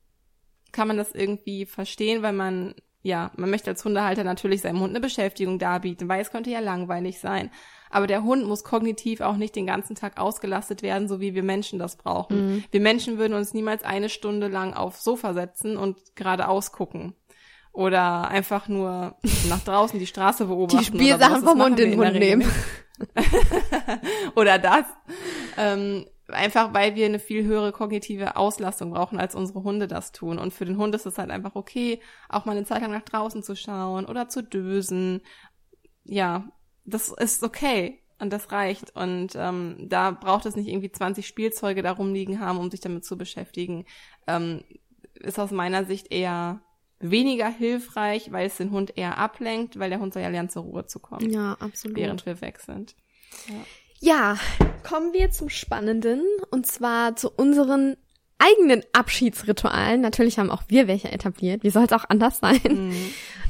[0.72, 4.89] kann man das irgendwie verstehen, weil man ja, man möchte als Hundehalter natürlich seinem Hund
[4.89, 7.52] eine Beschäftigung darbieten, weil es könnte ja langweilig sein.
[7.89, 11.43] Aber der Hund muss kognitiv auch nicht den ganzen Tag ausgelastet werden, so wie wir
[11.43, 12.56] Menschen das brauchen.
[12.56, 12.63] Mhm.
[12.71, 17.15] Wir Menschen würden uns niemals eine Stunde lang aufs Sofa setzen und geradeaus gucken.
[17.71, 19.15] Oder einfach nur
[19.50, 20.80] nach draußen die Straße beobachten.
[20.80, 22.52] Die Spielsachen vom Hund in den Mund nehmen.
[24.36, 24.86] oder das.
[25.58, 30.39] Ähm, einfach weil wir eine viel höhere kognitive Auslastung brauchen, als unsere Hunde das tun.
[30.39, 33.04] Und für den Hund ist es halt einfach okay, auch mal eine Zeit lang nach
[33.04, 35.21] draußen zu schauen oder zu dösen.
[36.04, 36.45] Ja,
[36.88, 38.95] das ist okay und das reicht.
[38.95, 43.06] Und ähm, da braucht es nicht irgendwie 20 Spielzeuge darum liegen haben, um sich damit
[43.06, 43.86] zu beschäftigen.
[44.26, 44.63] Ähm,
[45.15, 46.62] ist aus meiner Sicht eher
[47.00, 50.63] weniger hilfreich, weil es den Hund eher ablenkt, weil der Hund soll ja lernen, zur
[50.63, 51.30] Ruhe zu kommen.
[51.30, 51.97] Ja, absolut.
[51.97, 52.95] Während wir weg sind.
[53.47, 53.56] Ja.
[54.00, 54.38] Ja,
[54.88, 56.21] kommen wir zum Spannenden
[56.52, 57.97] und zwar zu unseren
[58.39, 60.02] eigenen Abschiedsritualen.
[60.02, 61.63] Natürlich haben auch wir welche etabliert.
[61.63, 62.60] Wie soll es auch anders sein?
[62.63, 62.93] Mhm.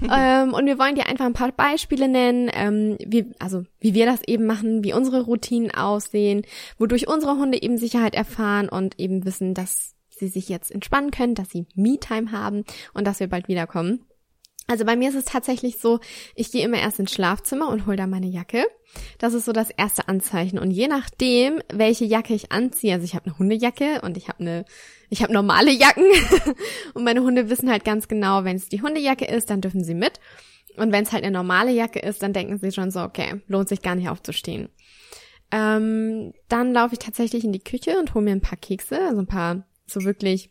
[0.12, 4.06] ähm, und wir wollen dir einfach ein paar Beispiele nennen, ähm, wie, also wie wir
[4.06, 6.44] das eben machen, wie unsere Routinen aussehen,
[6.78, 11.36] wodurch unsere Hunde eben Sicherheit erfahren und eben wissen, dass sie sich jetzt entspannen können,
[11.36, 14.07] dass sie Me-Time haben und dass wir bald wiederkommen.
[14.68, 16.00] Also bei mir ist es tatsächlich so,
[16.36, 18.66] ich gehe immer erst ins Schlafzimmer und hole da meine Jacke.
[19.18, 20.60] Das ist so das erste Anzeichen.
[20.60, 24.42] Und je nachdem, welche Jacke ich anziehe, also ich habe eine Hundejacke und ich habe
[24.42, 24.66] eine,
[25.10, 26.06] ich habe normale Jacken
[26.94, 29.94] und meine Hunde wissen halt ganz genau, wenn es die Hundejacke ist, dann dürfen sie
[29.94, 30.20] mit.
[30.76, 33.70] Und wenn es halt eine normale Jacke ist, dann denken sie schon so, okay, lohnt
[33.70, 34.70] sich gar nicht aufzustehen.
[35.50, 39.22] Ähm, dann laufe ich tatsächlich in die Küche und hole mir ein paar Kekse, also
[39.22, 40.50] ein paar so wirklich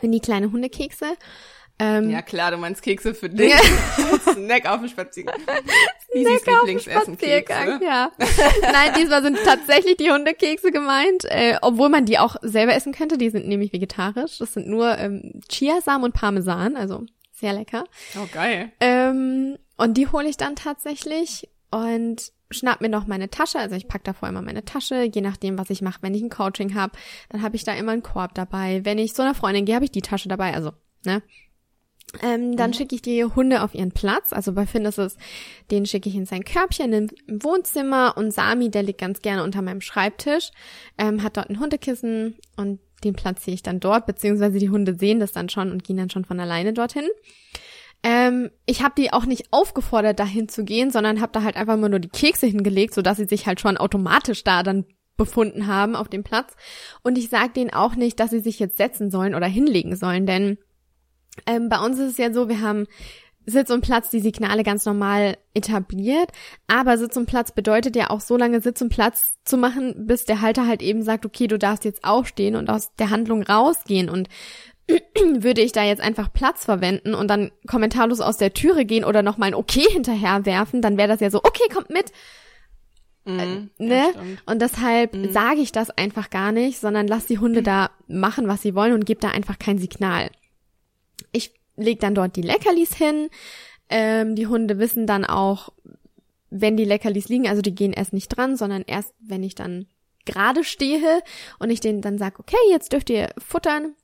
[0.00, 1.06] mini kleine Hundekekse.
[1.78, 3.52] Ähm, ja klar, du meinst Kekse für dich.
[4.32, 5.40] Snack auf dem Spaziergang.
[6.10, 8.10] Snack auf dem Spaziergang, ja.
[8.62, 13.18] Nein, diesmal sind tatsächlich die Hundekekse gemeint, äh, obwohl man die auch selber essen könnte.
[13.18, 14.38] Die sind nämlich vegetarisch.
[14.38, 17.84] Das sind nur ähm, Chiasamen und Parmesan, also sehr lecker.
[18.16, 18.72] Oh, geil.
[18.80, 23.88] Ähm, und die hole ich dann tatsächlich und schnapp mir noch meine Tasche, also ich
[23.88, 26.74] pack da vorher immer meine Tasche, je nachdem, was ich mache, wenn ich ein Coaching
[26.74, 26.92] habe,
[27.28, 28.84] dann habe ich da immer einen Korb dabei.
[28.84, 30.72] Wenn ich zu einer Freundin gehe, habe ich die Tasche dabei, also,
[31.04, 31.22] ne?
[32.22, 32.74] Ähm, dann mhm.
[32.74, 34.32] schicke ich die Hunde auf ihren Platz.
[34.32, 35.16] Also bei Finn ist es,
[35.70, 37.10] den schicke ich in sein Körbchen im
[37.42, 40.50] Wohnzimmer und Sami, der liegt ganz gerne unter meinem Schreibtisch,
[40.98, 45.20] ähm, hat dort ein Hundekissen und den platziere ich dann dort, beziehungsweise die Hunde sehen
[45.20, 47.08] das dann schon und gehen dann schon von alleine dorthin.
[48.02, 51.76] Ähm, ich habe die auch nicht aufgefordert, dahin zu gehen, sondern habe da halt einfach
[51.76, 55.96] mal nur die Kekse hingelegt, sodass sie sich halt schon automatisch da dann befunden haben
[55.96, 56.54] auf dem Platz.
[57.02, 60.26] Und ich sage denen auch nicht, dass sie sich jetzt setzen sollen oder hinlegen sollen,
[60.26, 60.58] denn
[61.46, 62.86] ähm, bei uns ist es ja so, wir haben
[63.46, 66.30] Sitz und Platz die Signale ganz normal etabliert.
[66.66, 70.24] Aber Sitz und Platz bedeutet ja auch so lange Sitz und Platz zu machen, bis
[70.24, 74.10] der Halter halt eben sagt, okay, du darfst jetzt aufstehen und aus der Handlung rausgehen.
[74.10, 74.28] Und
[74.88, 79.22] würde ich da jetzt einfach Platz verwenden und dann kommentarlos aus der Türe gehen oder
[79.22, 82.12] nochmal ein Okay hinterher werfen, dann wäre das ja so, okay, kommt mit.
[83.24, 84.04] Mhm, äh, ne?
[84.46, 85.32] Und deshalb mhm.
[85.32, 88.92] sage ich das einfach gar nicht, sondern lass die Hunde da machen, was sie wollen
[88.92, 90.30] und gebe da einfach kein Signal.
[91.32, 93.28] Ich leg dann dort die Leckerlis hin.
[93.88, 95.72] Ähm, die Hunde wissen dann auch,
[96.50, 99.86] wenn die Leckerlis liegen, also die gehen erst nicht dran, sondern erst, wenn ich dann
[100.24, 101.22] gerade stehe
[101.58, 103.94] und ich denen dann sage, okay, jetzt dürft ihr futtern,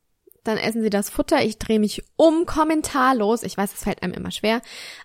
[0.44, 4.12] dann essen sie das Futter, ich drehe mich um, kommentarlos, ich weiß, es fällt einem
[4.12, 4.60] immer schwer,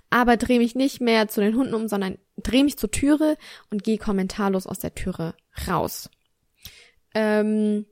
[0.10, 3.38] aber drehe mich nicht mehr zu den Hunden um, sondern drehe mich zur Türe
[3.70, 5.36] und gehe kommentarlos aus der Türe
[5.67, 6.10] raus.
[7.13, 7.86] Ähm,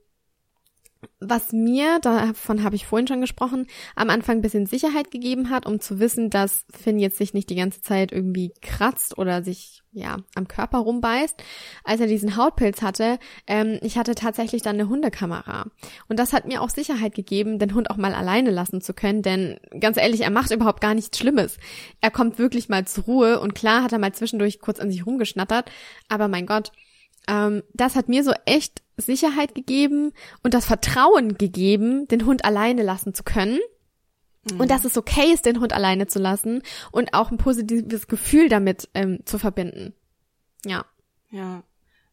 [1.20, 5.66] was mir, davon habe ich vorhin schon gesprochen, am Anfang ein bisschen Sicherheit gegeben hat,
[5.66, 9.82] um zu wissen, dass Finn jetzt sich nicht die ganze Zeit irgendwie kratzt oder sich
[9.92, 11.42] ja am Körper rumbeißt,
[11.84, 13.18] als er diesen Hautpilz hatte.
[13.46, 15.66] Ähm, ich hatte tatsächlich dann eine Hundekamera
[16.08, 19.22] und das hat mir auch Sicherheit gegeben, den Hund auch mal alleine lassen zu können,
[19.22, 21.56] denn ganz ehrlich, er macht überhaupt gar nichts Schlimmes.
[22.00, 25.06] Er kommt wirklich mal zur Ruhe und klar hat er mal zwischendurch kurz an sich
[25.06, 25.70] rumgeschnattert,
[26.08, 26.72] aber mein Gott,
[27.26, 30.12] ähm, das hat mir so echt Sicherheit gegeben
[30.42, 33.58] und das Vertrauen gegeben, den Hund alleine lassen zu können.
[34.50, 34.60] Mhm.
[34.60, 36.62] Und dass es okay ist, den Hund alleine zu lassen
[36.92, 39.94] und auch ein positives Gefühl damit ähm, zu verbinden.
[40.64, 40.84] Ja.
[41.30, 41.62] Ja.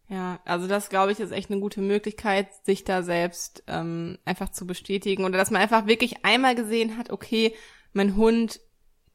[0.10, 4.52] Ja, also das glaube ich ist echt eine gute Möglichkeit, sich da selbst ähm, einfach
[4.52, 7.56] zu bestätigen oder dass man einfach wirklich einmal gesehen hat, okay,
[7.94, 8.60] mein Hund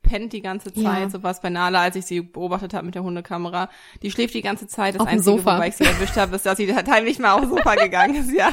[0.03, 1.11] pennt die ganze Zeit, ja.
[1.11, 3.69] so was bei Nala, als ich sie beobachtet habe mit der Hundekamera.
[4.03, 4.95] Die schläft die ganze Zeit.
[4.95, 5.57] Das Auf Einzige, Sofa.
[5.57, 8.49] wobei ich sie erwischt habe, ist, dass sie heimlich mal aufs Sofa gegangen ist, ja.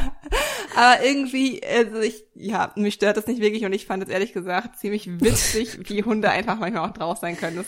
[0.75, 4.33] Aber irgendwie, also ich, ja, mich stört das nicht wirklich und ich fand es ehrlich
[4.33, 7.57] gesagt ziemlich witzig, wie Hunde einfach manchmal auch drauf sein können.
[7.57, 7.67] Das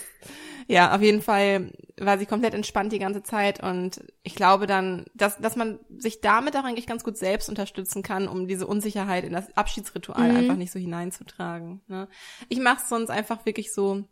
[0.67, 5.05] ja, auf jeden Fall war sie komplett entspannt die ganze Zeit und ich glaube dann,
[5.13, 9.23] dass, dass man sich damit auch eigentlich ganz gut selbst unterstützen kann, um diese Unsicherheit
[9.23, 10.37] in das Abschiedsritual mhm.
[10.37, 11.81] einfach nicht so hineinzutragen.
[11.87, 12.09] Ne?
[12.49, 14.03] Ich mache es sonst einfach wirklich so,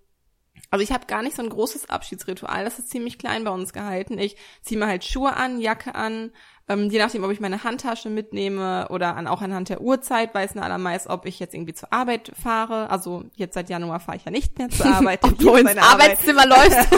[0.71, 3.73] also ich habe gar nicht so ein großes Abschiedsritual, das ist ziemlich klein bei uns
[3.73, 4.17] gehalten.
[4.17, 6.31] Ich ziehe mir halt Schuhe an, Jacke an,
[6.67, 10.55] ähm, je nachdem, ob ich meine Handtasche mitnehme oder an, auch anhand der Uhrzeit weiß
[10.55, 12.89] Nala meist, ob ich jetzt irgendwie zur Arbeit fahre.
[12.89, 15.23] Also jetzt seit Januar fahre ich ja nicht mehr zur Arbeit.
[15.23, 16.71] ob du ins Arbeitszimmer Arbeit.
[16.71, 16.91] läufst.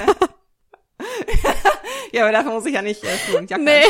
[2.14, 3.84] ja, aber dafür muss ich ja nicht äh, Schuhe und Jacke nee.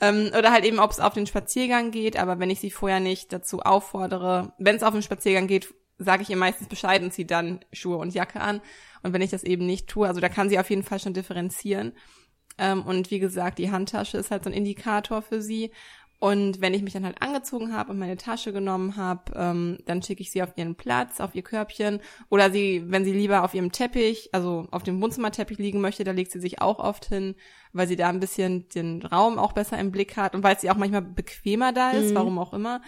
[0.00, 3.00] Ähm, oder halt eben, ob es auf den Spaziergang geht, aber wenn ich sie vorher
[3.00, 7.12] nicht dazu auffordere, wenn es auf den Spaziergang geht, sage ich ihr meistens Bescheid und
[7.12, 8.60] ziehe dann Schuhe und Jacke an.
[9.02, 11.14] Und wenn ich das eben nicht tue, also da kann sie auf jeden Fall schon
[11.14, 11.94] differenzieren.
[12.58, 15.70] Ähm, und wie gesagt, die Handtasche ist halt so ein Indikator für sie.
[16.18, 20.02] Und wenn ich mich dann halt angezogen habe und meine Tasche genommen habe, ähm, dann
[20.02, 22.00] schicke ich sie auf ihren Platz, auf ihr Körbchen.
[22.30, 26.12] Oder sie, wenn sie lieber auf ihrem Teppich, also auf dem Wohnzimmerteppich liegen möchte, da
[26.12, 27.34] legt sie sich auch oft hin,
[27.74, 30.70] weil sie da ein bisschen den Raum auch besser im Blick hat und weil sie
[30.70, 32.14] auch manchmal bequemer da ist, mhm.
[32.14, 32.80] warum auch immer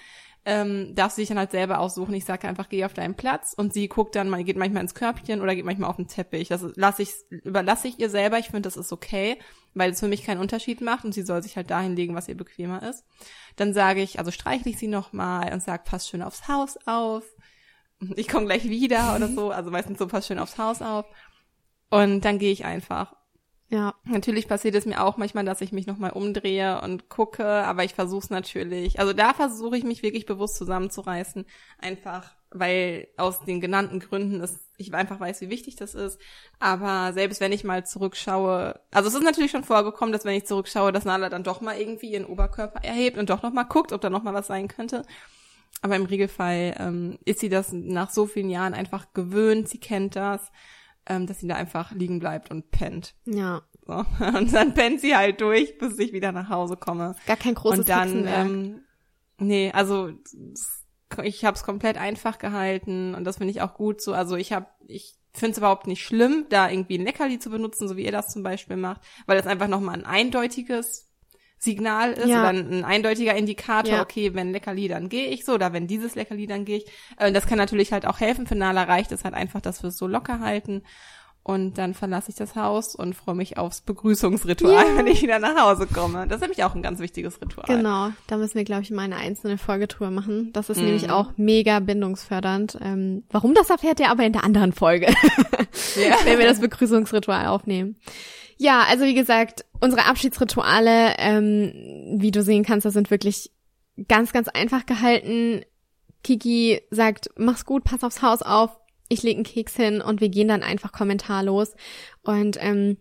[0.48, 2.14] ähm, darf sie sich dann halt selber aussuchen.
[2.14, 4.94] Ich sage einfach, geh auf deinen Platz und sie guckt dann, mal, geht manchmal ins
[4.94, 6.48] Körbchen oder geht manchmal auf den Teppich.
[6.48, 8.38] Das lasse ich, überlasse ich ihr selber.
[8.38, 9.36] Ich finde, das ist okay,
[9.74, 12.28] weil es für mich keinen Unterschied macht und sie soll sich halt dahin legen, was
[12.28, 13.04] ihr bequemer ist.
[13.56, 17.24] Dann sage ich, also streichle ich sie nochmal und sage, pass schön aufs Haus auf.
[18.16, 19.50] Ich komme gleich wieder oder so.
[19.50, 21.04] Also meistens so, pass schön aufs Haus auf.
[21.90, 23.16] Und dann gehe ich einfach.
[23.70, 23.94] Ja.
[24.04, 27.94] Natürlich passiert es mir auch manchmal, dass ich mich nochmal umdrehe und gucke, aber ich
[27.94, 28.98] versuche es natürlich.
[28.98, 31.44] Also da versuche ich mich wirklich bewusst zusammenzureißen,
[31.78, 36.18] einfach weil aus den genannten Gründen ist, ich einfach weiß, wie wichtig das ist.
[36.58, 40.46] Aber selbst wenn ich mal zurückschaue, also es ist natürlich schon vorgekommen, dass wenn ich
[40.46, 43.92] zurückschaue, dass Nala dann doch mal irgendwie ihren Oberkörper erhebt und doch noch mal guckt,
[43.92, 45.02] ob da noch mal was sein könnte.
[45.82, 50.16] Aber im Regelfall ähm, ist sie das nach so vielen Jahren einfach gewöhnt, sie kennt
[50.16, 50.50] das
[51.08, 53.14] ähm, dass sie da einfach liegen bleibt und pennt.
[53.24, 53.62] Ja.
[53.86, 53.94] So.
[54.38, 57.16] Und dann pennt sie halt durch, bis ich wieder nach Hause komme.
[57.26, 58.80] Gar kein großes Und dann, ähm,
[59.38, 60.10] nee, also
[61.22, 64.12] ich habe es komplett einfach gehalten und das finde ich auch gut so.
[64.12, 67.88] Also ich habe, ich finde es überhaupt nicht schlimm, da irgendwie ein Leckerli zu benutzen,
[67.88, 71.07] so wie ihr das zum Beispiel macht, weil das einfach nochmal ein eindeutiges
[71.58, 72.40] Signal ist ja.
[72.40, 74.02] oder ein eindeutiger Indikator, ja.
[74.02, 76.86] okay, wenn Leckerli, dann gehe ich so oder wenn dieses Leckerli, dann gehe ich.
[77.16, 78.46] Äh, das kann natürlich halt auch helfen.
[78.46, 80.82] Für Nala reicht es halt einfach, dass wir es so locker halten.
[81.48, 84.96] Und dann verlasse ich das Haus und freue mich aufs Begrüßungsritual, ja.
[84.98, 86.26] wenn ich wieder nach Hause komme.
[86.28, 87.74] Das ist nämlich auch ein ganz wichtiges Ritual.
[87.74, 90.52] Genau, da müssen wir, glaube ich, mal eine einzelne Folgetour machen.
[90.52, 90.84] Das ist mhm.
[90.84, 92.78] nämlich auch mega bindungsfördernd.
[92.82, 95.06] Ähm, warum das erfährt ihr aber in der anderen Folge,
[95.96, 96.16] ja.
[96.24, 97.96] wenn wir das Begrüßungsritual aufnehmen.
[98.58, 103.52] Ja, also wie gesagt, unsere Abschiedsrituale, ähm, wie du sehen kannst, das sind wirklich
[104.08, 105.64] ganz, ganz einfach gehalten.
[106.24, 108.70] Kiki sagt, mach's gut, pass aufs Haus auf.
[109.08, 111.74] ich lege einen Keks hin und wir gehen dann einfach kommentarlos.
[112.22, 112.98] Und ähm,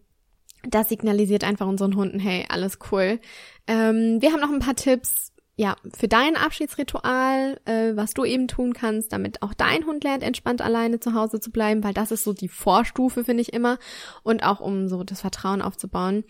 [0.63, 3.19] das signalisiert einfach unseren Hunden, hey, alles cool.
[3.67, 8.47] Ähm, wir haben noch ein paar Tipps, ja, für dein Abschiedsritual, äh, was du eben
[8.47, 12.11] tun kannst, damit auch dein Hund lernt, entspannt alleine zu Hause zu bleiben, weil das
[12.11, 13.79] ist so die Vorstufe, finde ich immer.
[14.21, 16.25] Und auch um so das Vertrauen aufzubauen.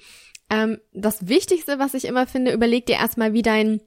[0.49, 3.81] Ähm, das Wichtigste, was ich immer finde, überleg dir erstmal, wie dein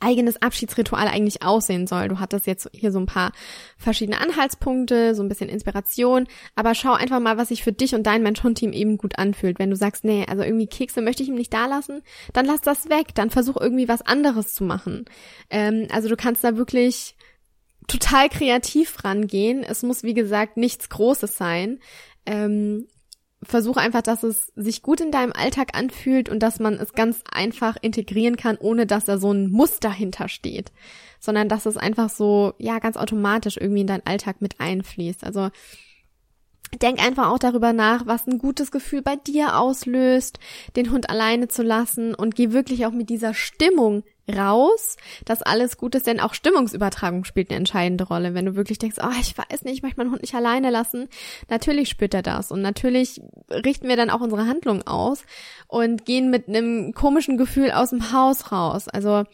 [0.00, 2.08] eigenes Abschiedsritual eigentlich aussehen soll.
[2.08, 3.32] Du hattest jetzt hier so ein paar
[3.76, 8.04] verschiedene Anhaltspunkte, so ein bisschen Inspiration, aber schau einfach mal, was sich für dich und
[8.06, 9.58] dein Mensch-Hund-Team eben gut anfühlt.
[9.58, 12.60] Wenn du sagst, nee, also irgendwie Kekse möchte ich ihm nicht da lassen, dann lass
[12.60, 15.04] das weg, dann versuch irgendwie was anderes zu machen.
[15.50, 17.16] Ähm, also du kannst da wirklich
[17.88, 19.62] total kreativ rangehen.
[19.62, 21.80] Es muss, wie gesagt, nichts Großes sein.
[22.26, 22.86] Ähm,
[23.42, 27.22] versuche einfach, dass es sich gut in deinem Alltag anfühlt und dass man es ganz
[27.30, 30.72] einfach integrieren kann, ohne dass da so ein Muster hintersteht,
[31.18, 35.24] sondern dass es einfach so, ja, ganz automatisch irgendwie in deinen Alltag mit einfließt.
[35.24, 35.50] Also
[36.80, 40.38] Denk einfach auch darüber nach, was ein gutes Gefühl bei dir auslöst,
[40.74, 45.76] den Hund alleine zu lassen und geh wirklich auch mit dieser Stimmung raus, dass alles
[45.76, 48.34] gut ist, denn auch Stimmungsübertragung spielt eine entscheidende Rolle.
[48.34, 51.08] Wenn du wirklich denkst, oh, ich weiß nicht, ich möchte meinen Hund nicht alleine lassen,
[51.48, 53.20] natürlich spürt er das und natürlich
[53.50, 55.24] richten wir dann auch unsere Handlungen aus
[55.66, 58.88] und gehen mit einem komischen Gefühl aus dem Haus raus.
[58.88, 59.24] Also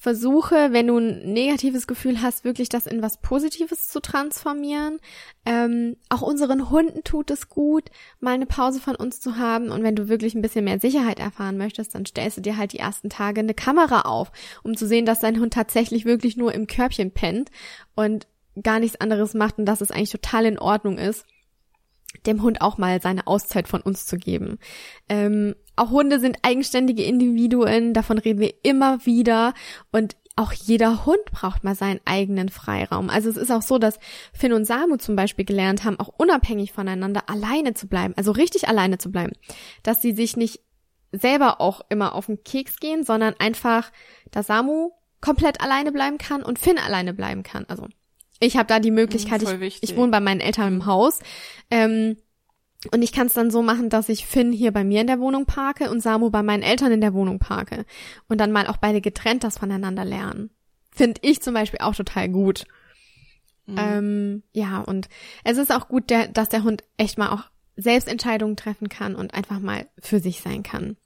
[0.00, 4.98] versuche, wenn du ein negatives Gefühl hast, wirklich das in was Positives zu transformieren.
[5.44, 9.68] Ähm, auch unseren Hunden tut es gut, mal eine Pause von uns zu haben.
[9.68, 12.72] Und wenn du wirklich ein bisschen mehr Sicherheit erfahren möchtest, dann stellst du dir halt
[12.72, 14.32] die ersten Tage eine Kamera auf,
[14.62, 17.50] um zu sehen, dass dein Hund tatsächlich wirklich nur im Körbchen pennt
[17.94, 18.26] und
[18.62, 21.26] gar nichts anderes macht und dass es eigentlich total in Ordnung ist
[22.26, 24.58] dem Hund auch mal seine Auszeit von uns zu geben.
[25.08, 29.54] Ähm, auch Hunde sind eigenständige Individuen, davon reden wir immer wieder
[29.92, 33.10] und auch jeder Hund braucht mal seinen eigenen Freiraum.
[33.10, 33.98] Also es ist auch so, dass
[34.32, 38.68] Finn und Samu zum Beispiel gelernt haben, auch unabhängig voneinander alleine zu bleiben, also richtig
[38.68, 39.32] alleine zu bleiben,
[39.82, 40.60] dass sie sich nicht
[41.12, 43.90] selber auch immer auf den Keks gehen, sondern einfach,
[44.30, 44.90] dass Samu
[45.20, 47.66] komplett alleine bleiben kann und Finn alleine bleiben kann.
[47.68, 47.86] Also
[48.40, 51.20] ich habe da die Möglichkeit, ich, ich wohne bei meinen Eltern im Haus.
[51.70, 52.16] Ähm,
[52.92, 55.20] und ich kann es dann so machen, dass ich Finn hier bei mir in der
[55.20, 57.84] Wohnung parke und Samu bei meinen Eltern in der Wohnung parke.
[58.28, 60.50] Und dann mal auch beide getrennt das voneinander lernen.
[60.90, 62.64] Finde ich zum Beispiel auch total gut.
[63.66, 63.76] Mhm.
[63.78, 65.10] Ähm, ja, und
[65.44, 67.44] es ist auch gut, der, dass der Hund echt mal auch
[67.76, 70.96] selbst Entscheidungen treffen kann und einfach mal für sich sein kann.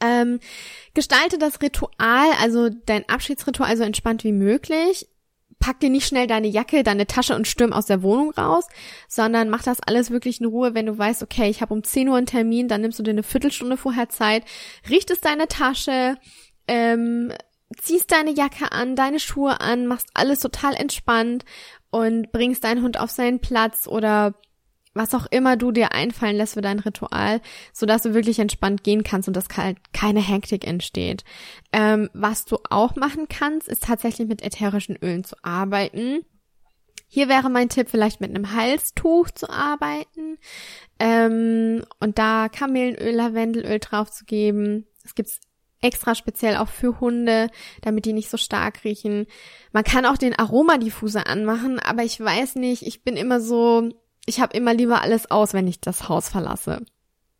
[0.00, 0.40] Ähm,
[0.94, 5.08] gestalte das Ritual, also dein Abschiedsritual so entspannt wie möglich
[5.62, 8.66] pack dir nicht schnell deine Jacke, deine Tasche und stürm aus der Wohnung raus,
[9.08, 12.08] sondern mach das alles wirklich in Ruhe, wenn du weißt, okay, ich habe um 10
[12.08, 14.44] Uhr einen Termin, dann nimmst du dir eine Viertelstunde vorher Zeit,
[14.90, 16.16] richtest deine Tasche,
[16.66, 17.32] ähm,
[17.78, 21.44] ziehst deine Jacke an, deine Schuhe an, machst alles total entspannt
[21.90, 24.34] und bringst deinen Hund auf seinen Platz oder
[24.94, 27.40] was auch immer du dir einfallen lässt für dein Ritual,
[27.72, 31.24] so dass du wirklich entspannt gehen kannst und dass halt keine Hektik entsteht.
[31.72, 36.24] Ähm, was du auch machen kannst, ist tatsächlich mit ätherischen Ölen zu arbeiten.
[37.08, 40.38] Hier wäre mein Tipp, vielleicht mit einem Halstuch zu arbeiten
[40.98, 44.86] ähm, und da Kamelenöl, Lavendelöl drauf zu geben.
[45.04, 45.40] Es gibt's
[45.82, 47.48] extra speziell auch für Hunde,
[47.82, 49.26] damit die nicht so stark riechen.
[49.72, 53.90] Man kann auch den Aromadiffuser anmachen, aber ich weiß nicht, ich bin immer so,
[54.26, 56.84] ich habe immer lieber alles aus, wenn ich das Haus verlasse.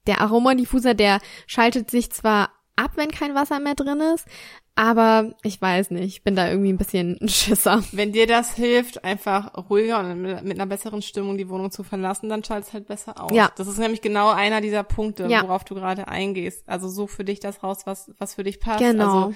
[0.06, 4.26] Der Aromadiffuser, der schaltet sich zwar ab, wenn kein Wasser mehr drin ist,
[4.74, 7.82] aber ich weiß nicht, ich bin da irgendwie ein bisschen ein Schisser.
[7.92, 12.30] Wenn dir das hilft, einfach ruhiger und mit, einer besseren Stimmung die Wohnung zu verlassen,
[12.30, 13.32] dann schaltet es halt besser aus.
[13.32, 13.52] Ja.
[13.56, 15.42] Das ist nämlich genau einer dieser Punkte, ja.
[15.42, 16.66] worauf du gerade eingehst.
[16.68, 18.78] Also such für dich das raus, was, was für dich passt.
[18.78, 19.24] Genau.
[19.26, 19.34] Also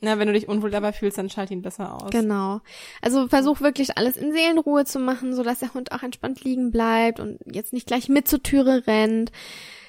[0.00, 2.10] na, wenn du dich unwohl dabei fühlst, dann schalt ihn besser aus.
[2.10, 2.60] Genau.
[3.02, 6.70] Also versuch wirklich alles in Seelenruhe zu machen, so dass der Hund auch entspannt liegen
[6.70, 9.32] bleibt und jetzt nicht gleich mit zur Türe rennt.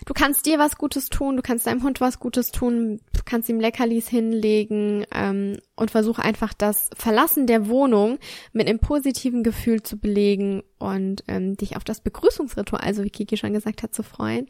[0.06, 3.50] Du kannst dir was Gutes tun, du kannst deinem Hund was Gutes tun, du kannst
[3.50, 8.18] ihm Leckerlis hinlegen ähm, und versuch einfach das Verlassen der Wohnung
[8.52, 13.38] mit einem positiven Gefühl zu belegen und ähm, dich auf das Begrüßungsritual, also wie Kiki
[13.38, 14.48] schon gesagt hat, zu freuen.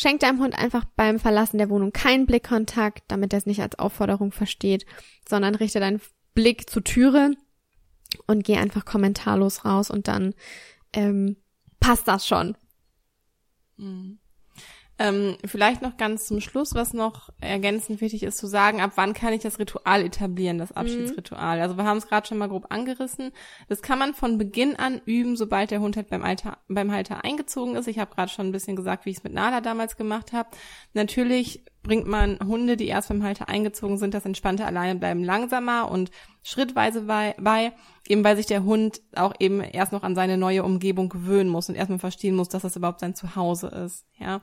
[0.00, 3.80] Schenk deinem Hund einfach beim Verlassen der Wohnung keinen Blickkontakt, damit er es nicht als
[3.80, 4.86] Aufforderung versteht,
[5.28, 6.00] sondern richte deinen
[6.34, 7.32] Blick zur Türe
[8.28, 10.34] und geh einfach kommentarlos raus und dann
[10.92, 11.36] ähm,
[11.80, 12.56] passt das schon.
[13.76, 14.20] Mhm.
[15.00, 19.14] Ähm, vielleicht noch ganz zum Schluss, was noch ergänzend wichtig ist zu sagen, ab wann
[19.14, 20.76] kann ich das Ritual etablieren, das mhm.
[20.76, 21.56] Abschiedsritual.
[21.56, 21.62] Mhm.
[21.62, 23.30] Also wir haben es gerade schon mal grob angerissen.
[23.68, 27.24] Das kann man von Beginn an üben, sobald der Hund halt beim, Alter, beim Halter
[27.24, 27.86] eingezogen ist.
[27.86, 30.48] Ich habe gerade schon ein bisschen gesagt, wie ich es mit Nala damals gemacht habe.
[30.94, 36.10] Natürlich bringt man Hunde, die erst beim Halter eingezogen sind, das entspannte Alleinebleiben langsamer und
[36.42, 37.72] schrittweise bei, bei,
[38.08, 41.68] eben weil sich der Hund auch eben erst noch an seine neue Umgebung gewöhnen muss
[41.68, 44.06] und erstmal verstehen muss, dass das überhaupt sein Zuhause ist.
[44.18, 44.40] Ja,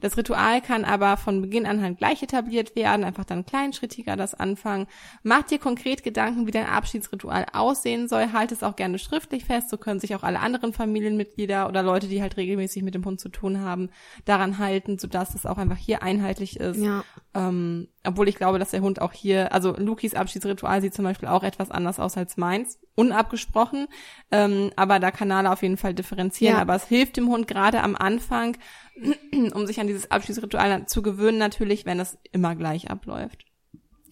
[0.00, 4.34] das Ritual kann aber von Beginn an halt gleich etabliert werden, einfach dann kleinschrittiger das
[4.34, 4.86] anfangen.
[5.22, 9.68] Mach dir konkret Gedanken, wie dein Abschiedsritual aussehen soll, halt es auch gerne schriftlich fest,
[9.68, 13.20] so können sich auch alle anderen Familienmitglieder oder Leute, die halt regelmäßig mit dem Hund
[13.20, 13.90] zu tun haben,
[14.24, 16.80] daran halten, sodass es auch einfach hier einheitlich ist.
[16.80, 17.04] Ja.
[17.38, 21.28] Ähm, obwohl ich glaube, dass der Hund auch hier, also Lukis Abschiedsritual sieht zum Beispiel
[21.28, 23.86] auch etwas anders aus als meins, unabgesprochen,
[24.32, 26.56] ähm, aber da kann Nala auf jeden Fall differenzieren.
[26.56, 26.60] Ja.
[26.60, 28.56] Aber es hilft dem Hund gerade am Anfang,
[29.54, 33.44] um sich an dieses Abschiedsritual zu gewöhnen, natürlich, wenn es immer gleich abläuft.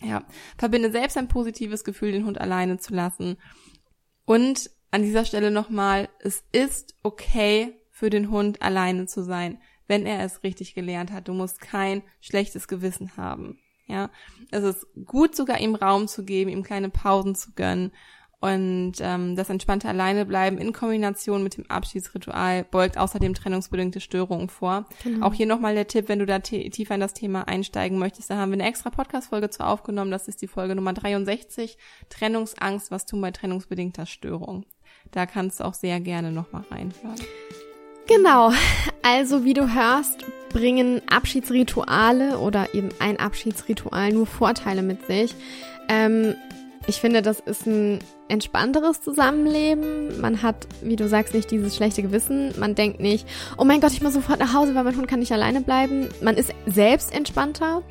[0.01, 0.23] Ja,
[0.57, 3.39] verbinde selbst ein positives Gefühl, den Hund alleine zu lassen.
[4.25, 10.07] Und an dieser Stelle nochmal, es ist okay für den Hund alleine zu sein, wenn
[10.07, 11.29] er es richtig gelernt hat.
[11.29, 13.59] Du musst kein schlechtes Gewissen haben.
[13.87, 14.11] Ja,
[14.51, 17.93] es ist gut sogar ihm Raum zu geben, ihm kleine Pausen zu gönnen
[18.39, 24.87] und ähm, das entspannte Alleinebleiben in Kombination mit dem Abschiedsritual beugt außerdem trennungsbedingte Störungen vor.
[25.03, 25.27] Genau.
[25.27, 28.37] Auch hier nochmal der Tipp, wenn du da tiefer in das Thema einsteigen möchtest, da
[28.37, 30.11] haben wir eine extra Podcast-Folge zu aufgenommen.
[30.11, 31.79] Das ist die Folge Nummer 63,
[32.11, 34.67] Trennungsangst, was tun bei trennungsbedingter Störung.
[35.13, 37.17] Da kannst du auch sehr gerne nochmal reinhören.
[38.07, 38.53] Genau.
[39.03, 45.35] Also wie du hörst, bringen Abschiedsrituale oder eben ein Abschiedsritual nur Vorteile mit sich.
[45.89, 46.35] Ähm,
[46.87, 47.99] ich finde, das ist ein
[48.29, 50.21] entspannteres Zusammenleben.
[50.21, 52.53] Man hat, wie du sagst, nicht dieses schlechte Gewissen.
[52.59, 53.27] Man denkt nicht,
[53.59, 56.09] oh mein Gott, ich muss sofort nach Hause, weil mein Hund kann nicht alleine bleiben.
[56.23, 57.83] Man ist selbst entspannter.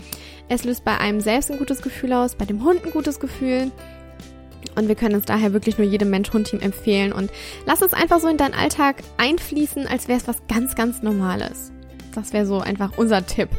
[0.48, 3.72] Es löst bei einem selbst ein gutes Gefühl aus, bei dem Hund ein gutes Gefühl.
[4.76, 7.14] Und wir können uns daher wirklich nur jedem Mensch-Hund-Team empfehlen.
[7.14, 7.32] Und
[7.66, 11.72] lass es einfach so in deinen Alltag einfließen, als wäre es was ganz, ganz Normales.
[12.14, 13.50] Das wäre so einfach unser Tipp,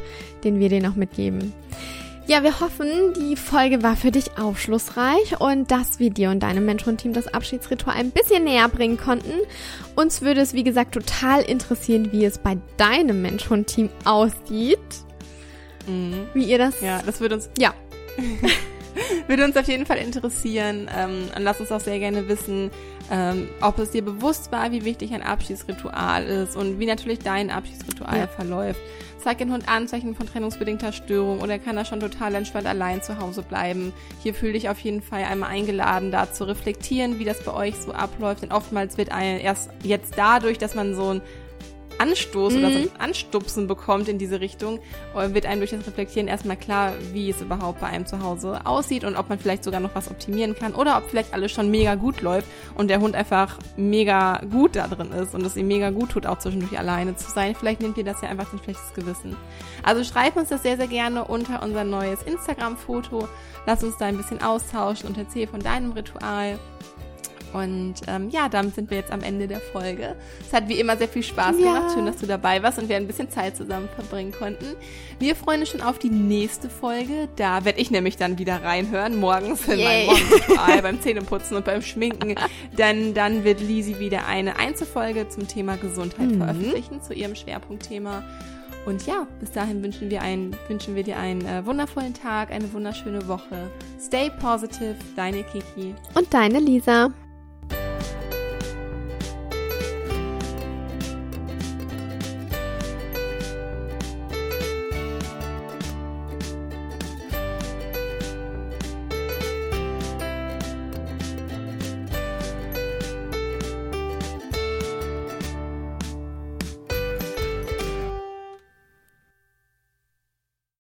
[0.44, 1.52] den wir dir noch mitgeben.
[2.28, 6.66] Ja, wir hoffen, die Folge war für dich aufschlussreich und dass wir dir und deinem
[6.66, 9.32] Mensch-Hund-Team das Abschiedsritual ein bisschen näher bringen konnten.
[9.94, 14.78] Uns würde es, wie gesagt, total interessieren, wie es bei deinem Mensch-Hund-Team aussieht.
[15.86, 16.26] Mhm.
[16.34, 16.80] Wie ihr das...
[16.80, 17.72] Ja, das würde uns Ja.
[19.28, 20.88] würde uns auf jeden Fall interessieren.
[20.97, 22.70] Ähm, und lass uns auch sehr gerne wissen,
[23.11, 27.51] ähm, ob es dir bewusst war, wie wichtig ein Abschiedsritual ist und wie natürlich dein
[27.51, 28.26] Abschiedsritual Ja.
[28.26, 28.80] verläuft.
[29.18, 33.18] Zeig den Hund Anzeichen von trennungsbedingter Störung oder kann er schon total entspannt allein zu
[33.18, 33.92] Hause bleiben.
[34.22, 37.74] Hier fühle dich auf jeden Fall einmal eingeladen, da zu reflektieren, wie das bei euch
[37.76, 38.42] so abläuft.
[38.42, 41.22] Denn oftmals wird ein erst jetzt dadurch, dass man so ein
[41.99, 44.80] Anstoß oder so ein Anstupsen bekommt in diese Richtung,
[45.14, 48.61] äh, wird einem durch das Reflektieren erstmal klar, wie es überhaupt bei einem zu Hause
[48.64, 51.70] aussieht und ob man vielleicht sogar noch was optimieren kann oder ob vielleicht alles schon
[51.70, 55.68] mega gut läuft und der Hund einfach mega gut da drin ist und es ihm
[55.68, 57.55] mega gut tut, auch zwischendurch alleine zu sein.
[57.55, 59.36] Vielleicht nimmt ihr das ja einfach ein schlechtes Gewissen.
[59.82, 63.28] Also schreib uns das sehr, sehr gerne unter unser neues Instagram-Foto.
[63.66, 66.59] Lass uns da ein bisschen austauschen und erzähl von deinem Ritual.
[67.53, 70.14] Und ähm, ja, damit sind wir jetzt am Ende der Folge.
[70.47, 71.74] Es hat wie immer sehr viel Spaß Ja.
[71.78, 71.94] gemacht.
[71.94, 74.64] Schön, dass du dabei warst und wir ein bisschen Zeit zusammen verbringen konnten.
[75.18, 77.28] Wir freuen uns schon auf die nächste Folge.
[77.36, 80.07] Da werde ich nämlich dann wieder reinhören, morgens in Yay.
[80.07, 82.34] meinem Morgenritual, beim Zähneputzen und beim Schminken.
[82.76, 86.38] Denn dann wird Lisi wieder eine Einzelfolge zum Thema Gesundheit Mhm.
[86.38, 88.22] veröffentlichen, zu ihrem Schwerpunktthema.
[88.84, 92.72] Und ja, bis dahin wünschen wir, ein, wünschen wir dir einen äh, wundervollen Tag, eine
[92.72, 93.68] wunderschöne Woche.
[94.01, 95.94] Stay positive, deine Kiki.
[96.14, 97.11] Und deine Lisa.